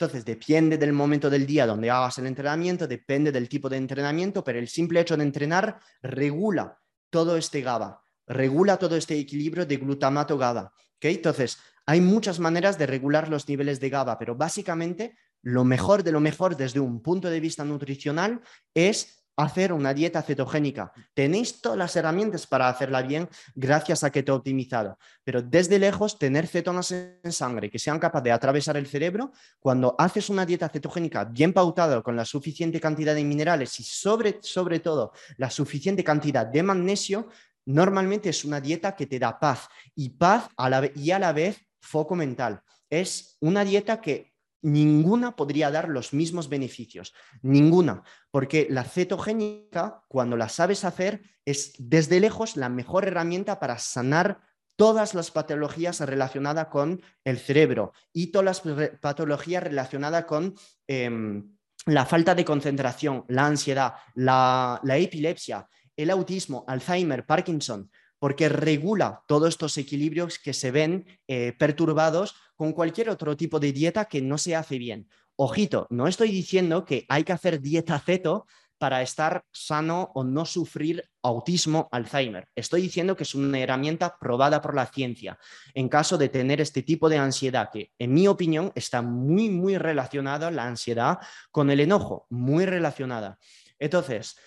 Entonces, 0.01 0.25
depende 0.25 0.79
del 0.79 0.93
momento 0.93 1.29
del 1.29 1.45
día 1.45 1.67
donde 1.67 1.91
hagas 1.91 2.17
el 2.17 2.25
entrenamiento, 2.25 2.87
depende 2.87 3.31
del 3.31 3.47
tipo 3.47 3.69
de 3.69 3.77
entrenamiento, 3.77 4.43
pero 4.43 4.57
el 4.57 4.67
simple 4.67 4.99
hecho 4.99 5.15
de 5.15 5.21
entrenar 5.21 5.77
regula 6.01 6.79
todo 7.11 7.37
este 7.37 7.61
GABA, 7.61 8.01
regula 8.25 8.77
todo 8.77 8.95
este 8.95 9.19
equilibrio 9.19 9.63
de 9.63 9.77
glutamato 9.77 10.39
GABA. 10.39 10.73
Entonces, 11.01 11.59
hay 11.85 12.01
muchas 12.01 12.39
maneras 12.39 12.79
de 12.79 12.87
regular 12.87 13.29
los 13.29 13.47
niveles 13.47 13.79
de 13.79 13.91
GABA, 13.91 14.17
pero 14.17 14.35
básicamente 14.35 15.15
lo 15.43 15.65
mejor 15.65 16.01
de 16.01 16.11
lo 16.11 16.19
mejor 16.19 16.57
desde 16.57 16.79
un 16.79 17.03
punto 17.03 17.29
de 17.29 17.39
vista 17.39 17.63
nutricional 17.63 18.41
es 18.73 19.20
hacer 19.41 19.73
una 19.73 19.93
dieta 19.93 20.21
cetogénica. 20.21 20.91
Tenéis 21.13 21.61
todas 21.61 21.77
las 21.77 21.95
herramientas 21.95 22.47
para 22.47 22.69
hacerla 22.69 23.01
bien 23.01 23.29
gracias 23.55 24.03
a 24.03 24.09
que 24.09 24.23
te 24.23 24.31
he 24.31 24.33
optimizado. 24.33 24.97
Pero 25.23 25.41
desde 25.41 25.79
lejos, 25.79 26.17
tener 26.17 26.47
cetonas 26.47 26.91
en 26.91 27.31
sangre 27.31 27.69
que 27.69 27.79
sean 27.79 27.99
capaces 27.99 28.25
de 28.25 28.31
atravesar 28.31 28.77
el 28.77 28.87
cerebro, 28.87 29.31
cuando 29.59 29.95
haces 29.97 30.29
una 30.29 30.45
dieta 30.45 30.69
cetogénica 30.69 31.25
bien 31.25 31.53
pautada 31.53 32.01
con 32.01 32.15
la 32.15 32.25
suficiente 32.25 32.79
cantidad 32.79 33.15
de 33.15 33.23
minerales 33.23 33.79
y 33.79 33.83
sobre, 33.83 34.39
sobre 34.41 34.79
todo 34.79 35.13
la 35.37 35.49
suficiente 35.49 36.03
cantidad 36.03 36.45
de 36.45 36.63
magnesio, 36.63 37.29
normalmente 37.65 38.29
es 38.29 38.43
una 38.45 38.59
dieta 38.59 38.95
que 38.95 39.07
te 39.07 39.19
da 39.19 39.39
paz 39.39 39.67
y 39.95 40.09
paz 40.09 40.49
a 40.57 40.69
la, 40.69 40.89
y 40.95 41.11
a 41.11 41.19
la 41.19 41.31
vez 41.33 41.57
foco 41.79 42.15
mental. 42.15 42.61
Es 42.89 43.37
una 43.39 43.63
dieta 43.63 44.01
que 44.01 44.30
ninguna 44.61 45.35
podría 45.35 45.71
dar 45.71 45.89
los 45.89 46.13
mismos 46.13 46.49
beneficios, 46.49 47.13
ninguna, 47.41 48.03
porque 48.29 48.67
la 48.69 48.83
cetogénica, 48.83 50.03
cuando 50.07 50.37
la 50.37 50.49
sabes 50.49 50.83
hacer, 50.85 51.21
es 51.45 51.73
desde 51.77 52.19
lejos 52.19 52.57
la 52.57 52.69
mejor 52.69 53.05
herramienta 53.05 53.59
para 53.59 53.77
sanar 53.79 54.41
todas 54.75 55.13
las 55.13 55.31
patologías 55.31 55.99
relacionadas 55.99 56.67
con 56.67 57.01
el 57.23 57.37
cerebro 57.37 57.93
y 58.13 58.27
todas 58.31 58.65
las 58.65 58.89
patologías 58.99 59.63
relacionadas 59.63 60.25
con 60.25 60.55
em, 60.87 61.55
la 61.85 62.05
falta 62.05 62.35
de 62.35 62.45
concentración, 62.45 63.25
la 63.27 63.45
ansiedad, 63.47 63.93
la, 64.15 64.81
epilepsia, 64.83 65.67
el 65.95 66.09
autismo, 66.09 66.63
Alzheimer, 66.67 67.25
Parkinson, 67.25 67.91
porque 68.19 68.49
regula 68.49 69.23
todos 69.27 69.49
estos 69.49 69.77
equilibrios 69.77 70.37
que 70.37 70.53
se 70.53 70.71
ven 70.71 71.05
eh, 71.27 71.53
perturbados 71.57 72.35
con 72.61 72.73
cualquier 72.73 73.09
otro 73.09 73.35
tipo 73.35 73.59
de 73.59 73.73
dieta 73.73 74.05
que 74.05 74.21
no 74.21 74.37
se 74.37 74.55
hace 74.55 74.77
bien. 74.77 75.09
Ojito, 75.35 75.87
no 75.89 76.07
estoy 76.07 76.29
diciendo 76.29 76.85
que 76.85 77.07
hay 77.09 77.23
que 77.23 77.33
hacer 77.33 77.59
dieta 77.59 77.97
ceto 77.97 78.45
para 78.77 79.01
estar 79.01 79.43
sano 79.51 80.11
o 80.13 80.23
no 80.23 80.45
sufrir 80.45 81.09
autismo, 81.23 81.89
Alzheimer. 81.91 82.49
Estoy 82.55 82.83
diciendo 82.83 83.15
que 83.15 83.23
es 83.23 83.33
una 83.33 83.57
herramienta 83.57 84.15
probada 84.19 84.61
por 84.61 84.75
la 84.75 84.85
ciencia 84.85 85.39
en 85.73 85.89
caso 85.89 86.19
de 86.19 86.29
tener 86.29 86.61
este 86.61 86.83
tipo 86.83 87.09
de 87.09 87.17
ansiedad 87.17 87.71
que, 87.73 87.93
en 87.97 88.13
mi 88.13 88.27
opinión, 88.27 88.71
está 88.75 89.01
muy, 89.01 89.49
muy 89.49 89.79
relacionada 89.79 90.51
la 90.51 90.67
ansiedad 90.67 91.17
con 91.49 91.71
el 91.71 91.79
enojo, 91.79 92.27
muy 92.29 92.67
relacionada. 92.67 93.39
Entonces, 93.79 94.37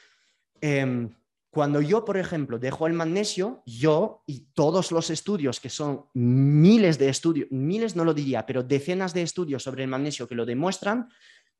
em, 0.61 1.11
cuando 1.55 1.81
yo, 1.81 2.05
por 2.05 2.19
ejemplo, 2.19 2.59
dejo 2.59 2.87
el 2.87 2.93
magnesio, 2.93 3.63
yo 3.65 4.23
y 4.27 4.49
todos 4.53 4.93
los 4.93 5.09
estudios, 5.09 5.61
que 5.61 5.71
son 5.71 6.07
miles 6.13 6.99
de 6.99 7.09
estudios, 7.09 7.49
miles 7.51 7.97
no 7.97 8.05
lo 8.05 8.13
diría, 8.13 8.45
pero 8.45 8.63
decenas 8.63 9.15
de 9.15 9.23
estudios 9.23 9.63
sobre 9.63 9.85
el 9.85 9.89
magnesio 9.89 10.27
que 10.29 10.35
lo 10.35 10.45
demuestran, 10.45 11.09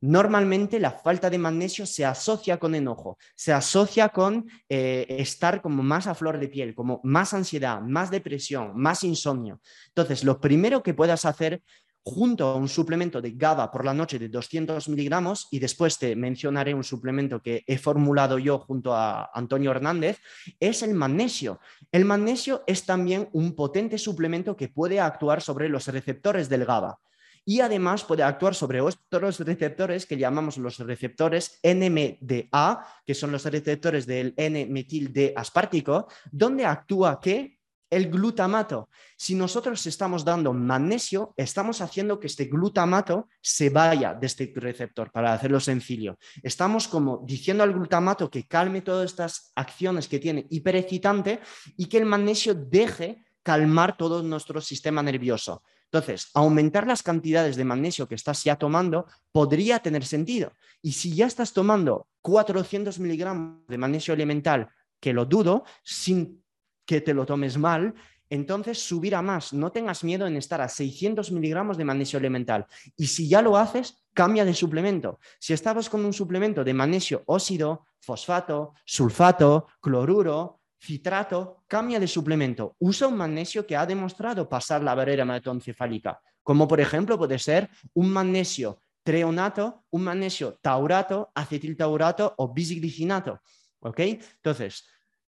normalmente 0.01 0.81
la 0.81 0.91
falta 0.91 1.31
de 1.31 1.39
magnesio 1.39 1.87
se 1.87 2.05
asocia 2.05 2.59
con 2.59 2.75
enojo, 2.75 3.17
se 3.37 3.53
asocia 3.53 4.09
con 4.11 4.51
eh, 4.69 5.07
estar 5.09 5.63
como 5.63 5.83
más 5.83 6.07
a 6.07 6.15
flor 6.15 6.39
de 6.39 6.49
piel, 6.49 6.75
como 6.75 7.01
más 7.05 7.33
ansiedad, 7.33 7.81
más 7.81 8.11
depresión, 8.11 8.73
más 8.75 9.05
insomnio. 9.05 9.61
Entonces, 9.89 10.25
lo 10.25 10.41
primero 10.41 10.83
que 10.83 10.93
puedas 10.93 11.25
hacer 11.25 11.63
junto 12.05 12.47
a 12.47 12.57
un 12.57 12.69
suplemento 12.69 13.23
de 13.23 13.33
GABA 13.33 13.71
por 13.71 13.85
la 13.85 13.95
noche 13.95 14.19
de 14.19 14.29
200 14.29 14.89
miligramos 14.91 15.49
y 15.51 15.59
después 15.59 15.99
te 15.99 16.15
mencionaré 16.15 16.75
un 16.75 16.85
suplemento 16.85 17.41
que 17.41 17.65
he 17.67 17.79
formulado 17.79 18.39
yo 18.39 18.59
junto 18.59 18.95
a 18.95 19.31
Antonio 19.33 19.71
Hernández, 19.71 20.21
es 20.61 20.83
el 20.83 20.95
magnesio. 20.95 21.61
El 21.91 22.05
magnesio 22.05 22.63
es 22.67 22.85
también 22.85 23.29
un 23.33 23.55
potente 23.55 23.97
suplemento 23.97 24.57
que 24.57 24.69
puede 24.69 25.01
actuar 25.01 25.41
sobre 25.41 25.69
los 25.71 25.89
receptores 25.89 26.49
del 26.51 26.67
GABA 26.67 26.99
y 27.47 27.61
además 27.61 28.05
puede 28.05 28.23
actuar 28.23 28.55
sobre 28.55 28.81
otros 28.81 29.41
receptores 29.41 30.07
que 30.07 30.17
llamamos 30.17 30.57
los 30.57 30.79
receptores 30.79 31.61
NMDA, 31.63 32.87
que 33.07 33.15
son 33.15 33.33
los 33.33 33.45
receptores 33.45 34.07
del 34.07 34.33
N-metil 34.37 35.13
D 35.13 35.33
aspartico, 35.37 36.09
donde 36.31 36.65
actúa 36.65 37.21
¿qué? 37.21 37.54
El 37.95 38.11
glutamato. 38.11 38.89
Si 39.17 39.35
nosotros 39.35 39.87
estamos 39.87 40.25
dando 40.25 40.53
magnesio, 40.53 41.33
estamos 41.37 41.81
haciendo 41.81 42.19
que 42.19 42.27
este 42.27 42.47
glutamato 42.47 43.29
se 43.41 43.71
vaya 43.71 44.15
de 44.15 44.27
este 44.27 44.53
receptor, 44.57 45.11
para 45.11 45.33
hacerlo 45.33 45.61
sencillo. 45.61 46.17
Estamos 46.43 46.89
como 46.89 47.23
diciendo 47.25 47.63
al 47.63 47.73
glutamato 47.73 48.31
que 48.31 48.47
calme 48.47 48.83
todas 48.83 49.11
estas 49.11 49.53
acciones 49.55 50.09
que 50.09 50.19
tiene 50.19 50.47
hiperexcitante 50.51 51.41
y 51.77 51.87
que 51.87 51.99
el 51.99 52.07
magnesio 52.07 52.55
deje 52.55 53.25
calmar 53.43 53.97
todo 53.97 54.23
nuestro 54.23 54.61
sistema 54.61 55.03
nervioso. 55.03 55.63
Entonces, 55.85 56.31
aumentar 56.35 56.87
las 56.87 57.03
cantidades 57.03 57.57
de 57.57 57.65
magnesio 57.65 58.09
que 58.09 58.17
estás 58.17 58.43
ya 58.43 58.57
tomando 58.57 59.07
podría 59.31 59.79
tener 59.79 60.05
sentido. 60.05 60.53
Y 60.83 60.93
si 60.93 61.15
ya 61.15 61.27
estás 61.27 61.53
tomando 61.53 62.09
400 62.23 62.99
miligramos 62.99 63.65
de 63.69 63.79
magnesio 63.79 64.15
elemental, 64.15 64.69
que 64.99 65.13
lo 65.13 65.27
dudo, 65.27 65.65
sin 65.83 66.44
que 66.85 67.01
te 67.01 67.15
lo 67.15 67.27
tomes 67.27 67.57
mal, 67.59 67.95
entonces 68.31 68.79
subir 68.79 69.15
a 69.15 69.23
más. 69.23 69.53
No 69.53 69.71
tengas 69.71 70.03
miedo 70.05 70.27
en 70.27 70.37
estar 70.37 70.61
a 70.61 70.69
600 70.69 71.31
miligramos 71.33 71.77
de 71.77 71.85
magnesio 71.85 72.19
elemental. 72.19 72.67
Y 72.97 73.07
si 73.07 73.29
ya 73.29 73.43
lo 73.43 73.57
haces, 73.57 74.05
cambia 74.13 74.45
de 74.45 74.55
suplemento. 74.55 75.19
Si 75.39 75.53
estabas 75.53 75.89
con 75.89 76.05
un 76.05 76.13
suplemento 76.13 76.65
de 76.65 76.75
magnesio 76.75 77.23
óxido, 77.27 77.87
fosfato, 78.01 78.75
sulfato, 78.85 79.69
cloruro, 79.81 80.61
citrato, 80.81 81.65
cambia 81.67 81.99
de 81.99 82.07
suplemento. 82.07 82.77
Usa 82.79 83.09
un 83.09 83.17
magnesio 83.17 83.67
que 83.67 83.77
ha 83.77 83.87
demostrado 83.87 84.49
pasar 84.49 84.83
la 84.83 84.95
barrera 84.95 85.23
hematoencefálica, 85.23 86.21
como 86.43 86.69
por 86.69 86.81
ejemplo 86.81 87.17
puede 87.17 87.39
ser 87.39 87.71
un 87.95 88.11
magnesio 88.11 88.81
treonato, 89.03 89.85
un 89.91 90.03
magnesio 90.03 90.59
taurato, 90.61 91.31
acetiltaurato 91.35 92.35
o 92.39 92.53
bisglicinato. 92.53 93.41
¿Ok? 93.81 94.01
Entonces, 94.01 94.87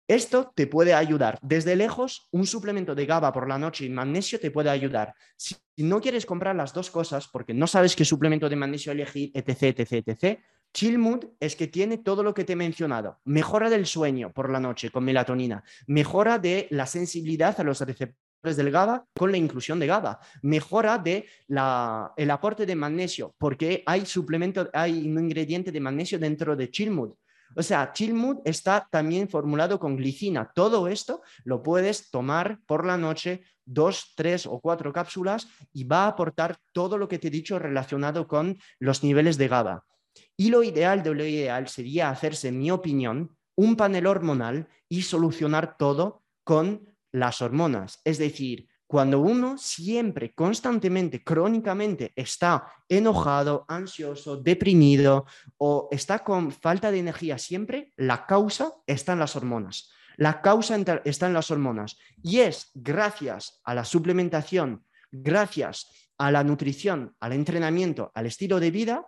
esto 0.08 0.52
te 0.54 0.66
puede 0.66 0.94
ayudar. 0.94 1.38
Desde 1.42 1.76
lejos, 1.76 2.28
un 2.30 2.46
suplemento 2.46 2.94
de 2.94 3.06
GABA 3.06 3.32
por 3.32 3.48
la 3.48 3.58
noche 3.58 3.84
y 3.84 3.88
magnesio 3.88 4.38
te 4.38 4.50
puede 4.50 4.70
ayudar. 4.70 5.14
Si 5.36 5.56
no 5.78 6.00
quieres 6.00 6.26
comprar 6.26 6.54
las 6.54 6.72
dos 6.72 6.90
cosas 6.90 7.28
porque 7.28 7.54
no 7.54 7.66
sabes 7.66 7.96
qué 7.96 8.04
suplemento 8.04 8.48
de 8.48 8.56
magnesio 8.56 8.92
elegir, 8.92 9.30
etc., 9.34 9.78
etc., 9.78 9.92
etc., 10.06 10.40
Chillmood 10.72 11.24
es 11.40 11.56
que 11.56 11.68
tiene 11.68 11.98
todo 11.98 12.22
lo 12.22 12.34
que 12.34 12.44
te 12.44 12.52
he 12.52 12.56
mencionado. 12.56 13.18
Mejora 13.24 13.70
del 13.70 13.86
sueño 13.86 14.32
por 14.32 14.50
la 14.50 14.60
noche 14.60 14.90
con 14.90 15.04
melatonina. 15.04 15.64
Mejora 15.86 16.38
de 16.38 16.68
la 16.70 16.86
sensibilidad 16.86 17.58
a 17.58 17.64
los 17.64 17.80
receptores 17.80 18.56
del 18.56 18.70
GABA 18.70 19.06
con 19.14 19.30
la 19.32 19.38
inclusión 19.38 19.80
de 19.80 19.86
GABA. 19.86 20.20
Mejora 20.42 20.98
de 20.98 21.26
aporte 22.30 22.66
de 22.66 22.76
magnesio, 22.76 23.34
porque 23.38 23.82
hay 23.86 24.04
suplemento, 24.04 24.68
hay 24.72 25.08
un 25.08 25.18
ingrediente 25.18 25.72
de 25.72 25.80
magnesio 25.80 26.18
dentro 26.18 26.54
de 26.54 26.70
Chilmud. 26.70 27.14
O 27.56 27.62
sea, 27.62 27.92
Chilmud 27.92 28.38
está 28.44 28.86
también 28.90 29.28
formulado 29.28 29.80
con 29.80 29.96
glicina. 29.96 30.52
Todo 30.54 30.88
esto 30.88 31.22
lo 31.44 31.62
puedes 31.62 32.10
tomar 32.10 32.60
por 32.66 32.84
la 32.84 32.98
noche, 32.98 33.42
dos, 33.64 34.12
tres 34.14 34.46
o 34.46 34.60
cuatro 34.60 34.92
cápsulas 34.92 35.48
y 35.72 35.84
va 35.84 36.04
a 36.04 36.08
aportar 36.08 36.58
todo 36.72 36.98
lo 36.98 37.08
que 37.08 37.18
te 37.18 37.28
he 37.28 37.30
dicho 37.30 37.58
relacionado 37.58 38.28
con 38.28 38.58
los 38.78 39.02
niveles 39.02 39.38
de 39.38 39.48
GABA. 39.48 39.86
Y 40.36 40.50
lo 40.50 40.62
ideal 40.62 41.02
de 41.02 41.14
lo 41.14 41.24
ideal 41.24 41.68
sería 41.68 42.10
hacerse, 42.10 42.48
en 42.48 42.58
mi 42.58 42.70
opinión, 42.70 43.34
un 43.56 43.74
panel 43.74 44.06
hormonal 44.06 44.68
y 44.88 45.02
solucionar 45.02 45.78
todo 45.78 46.24
con 46.44 46.94
las 47.10 47.40
hormonas. 47.40 48.00
Es 48.04 48.18
decir, 48.18 48.68
cuando 48.86 49.20
uno 49.20 49.58
siempre, 49.58 50.32
constantemente, 50.32 51.24
crónicamente 51.24 52.12
está 52.14 52.72
enojado, 52.88 53.64
ansioso, 53.68 54.36
deprimido 54.36 55.26
o 55.58 55.88
está 55.90 56.22
con 56.22 56.52
falta 56.52 56.90
de 56.90 57.00
energía 57.00 57.38
siempre, 57.38 57.92
la 57.96 58.26
causa 58.26 58.72
está 58.86 59.14
en 59.14 59.18
las 59.18 59.34
hormonas. 59.34 59.90
La 60.16 60.40
causa 60.40 60.76
está 61.04 61.26
en 61.26 61.34
las 61.34 61.50
hormonas 61.50 61.98
y 62.22 62.40
es 62.40 62.70
gracias 62.74 63.60
a 63.64 63.74
la 63.74 63.84
suplementación, 63.84 64.84
gracias 65.10 66.10
a 66.16 66.30
la 66.30 66.44
nutrición, 66.44 67.14
al 67.20 67.32
entrenamiento, 67.32 68.12
al 68.14 68.26
estilo 68.26 68.60
de 68.60 68.70
vida, 68.70 69.06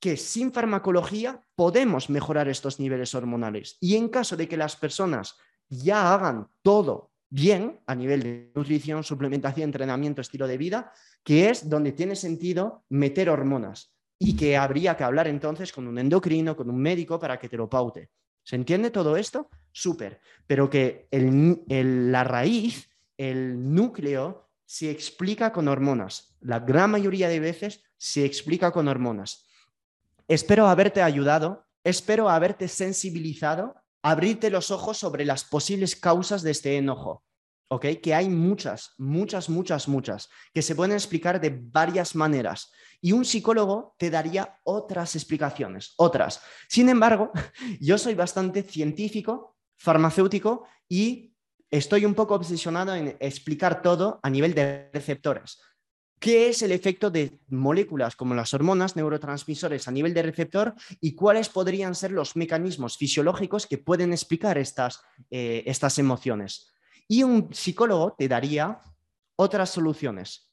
que 0.00 0.16
sin 0.16 0.52
farmacología 0.52 1.40
podemos 1.54 2.10
mejorar 2.10 2.48
estos 2.48 2.80
niveles 2.80 3.14
hormonales. 3.14 3.76
Y 3.80 3.96
en 3.96 4.08
caso 4.08 4.36
de 4.36 4.48
que 4.48 4.56
las 4.56 4.76
personas 4.76 5.36
ya 5.68 6.12
hagan 6.12 6.48
todo 6.62 7.12
bien 7.28 7.80
a 7.86 7.94
nivel 7.94 8.22
de 8.22 8.52
nutrición, 8.54 9.02
suplementación, 9.04 9.64
entrenamiento, 9.64 10.20
estilo 10.20 10.46
de 10.46 10.58
vida, 10.58 10.92
que 11.24 11.50
es 11.50 11.68
donde 11.68 11.92
tiene 11.92 12.16
sentido 12.16 12.84
meter 12.88 13.28
hormonas 13.30 13.92
y 14.18 14.36
que 14.36 14.56
habría 14.56 14.96
que 14.96 15.04
hablar 15.04 15.28
entonces 15.28 15.72
con 15.72 15.86
un 15.86 15.98
endocrino, 15.98 16.56
con 16.56 16.70
un 16.70 16.78
médico 16.78 17.18
para 17.18 17.38
que 17.38 17.48
te 17.48 17.56
lo 17.56 17.68
paute. 17.68 18.10
¿Se 18.42 18.56
entiende 18.56 18.90
todo 18.90 19.16
esto? 19.16 19.50
Súper. 19.72 20.20
Pero 20.46 20.70
que 20.70 21.08
la 21.10 22.24
raíz, 22.24 22.88
el 23.16 23.74
núcleo, 23.74 24.48
se 24.64 24.90
explica 24.90 25.52
con 25.52 25.68
hormonas. 25.68 26.36
La 26.40 26.60
gran 26.60 26.90
mayoría 26.90 27.28
de 27.28 27.40
veces 27.40 27.82
se 27.96 28.24
explica 28.24 28.70
con 28.70 28.88
hormonas. 28.88 29.46
Espero 30.28 30.66
haberte 30.68 31.02
ayudado, 31.02 31.66
espero 31.84 32.28
haberte 32.28 32.68
sensibilizado, 32.68 33.74
abrirte 34.06 34.50
los 34.50 34.70
ojos 34.70 34.98
sobre 34.98 35.24
las 35.24 35.42
posibles 35.44 35.96
causas 35.96 36.42
de 36.42 36.52
este 36.52 36.76
enojo. 36.76 37.24
¿Ok? 37.68 37.86
Que 38.00 38.14
hay 38.14 38.28
muchas, 38.28 38.92
muchas, 38.98 39.48
muchas, 39.48 39.88
muchas, 39.88 40.28
que 40.54 40.62
se 40.62 40.76
pueden 40.76 40.94
explicar 40.94 41.40
de 41.40 41.50
varias 41.50 42.14
maneras. 42.14 42.70
Y 43.00 43.10
un 43.10 43.24
psicólogo 43.24 43.96
te 43.98 44.08
daría 44.08 44.60
otras 44.62 45.16
explicaciones, 45.16 45.94
otras. 45.96 46.40
Sin 46.68 46.88
embargo, 46.88 47.32
yo 47.80 47.98
soy 47.98 48.14
bastante 48.14 48.62
científico, 48.62 49.56
farmacéutico 49.76 50.68
y 50.88 51.34
estoy 51.68 52.04
un 52.04 52.14
poco 52.14 52.36
obsesionado 52.36 52.94
en 52.94 53.16
explicar 53.18 53.82
todo 53.82 54.20
a 54.22 54.30
nivel 54.30 54.54
de 54.54 54.88
receptores. 54.94 55.60
¿Qué 56.18 56.48
es 56.48 56.62
el 56.62 56.72
efecto 56.72 57.10
de 57.10 57.38
moléculas 57.48 58.16
como 58.16 58.34
las 58.34 58.54
hormonas, 58.54 58.96
neurotransmisores 58.96 59.86
a 59.86 59.90
nivel 59.90 60.14
de 60.14 60.22
receptor 60.22 60.74
y 61.00 61.14
cuáles 61.14 61.48
podrían 61.50 61.94
ser 61.94 62.10
los 62.10 62.36
mecanismos 62.36 62.96
fisiológicos 62.96 63.66
que 63.66 63.78
pueden 63.78 64.12
explicar 64.12 64.56
estas, 64.56 65.02
eh, 65.30 65.62
estas 65.66 65.98
emociones? 65.98 66.72
Y 67.06 67.22
un 67.22 67.52
psicólogo 67.52 68.14
te 68.18 68.28
daría 68.28 68.80
otras 69.36 69.70
soluciones. 69.70 70.50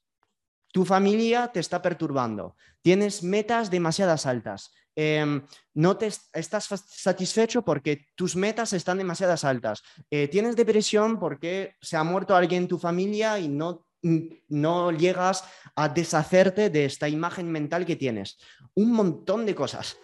Tu 0.73 0.83
familia 0.83 1.47
te 1.47 1.59
está 1.59 1.81
perturbando, 1.81 2.55
tienes 2.81 3.23
metas 3.23 3.69
demasiadas 3.69 4.25
altas, 4.25 4.73
em, 4.95 5.43
no 5.73 5.97
te 5.97 6.07
estás 6.33 6.65
satisfecho 6.87 7.63
porque 7.63 8.07
tus 8.15 8.35
metas 8.35 8.73
están 8.73 8.97
demasiadas 8.97 9.43
altas, 9.43 9.83
eh, 10.09 10.27
tienes 10.27 10.55
depresión 10.55 11.19
porque 11.19 11.75
se 11.81 11.95
ha 11.95 12.03
muerto 12.03 12.35
alguien 12.35 12.63
en 12.63 12.67
tu 12.67 12.79
familia 12.79 13.39
y 13.39 13.47
no 13.47 13.85
no 14.03 14.91
llegas 14.91 15.43
a 15.75 15.89
deshacerte 15.89 16.69
de 16.69 16.85
esta 16.85 17.09
imagen 17.09 17.51
mental 17.51 17.85
que 17.85 17.95
tienes. 17.95 18.37
Un 18.75 18.91
montón 18.91 19.45
de 19.45 19.55
cosas. 19.55 19.97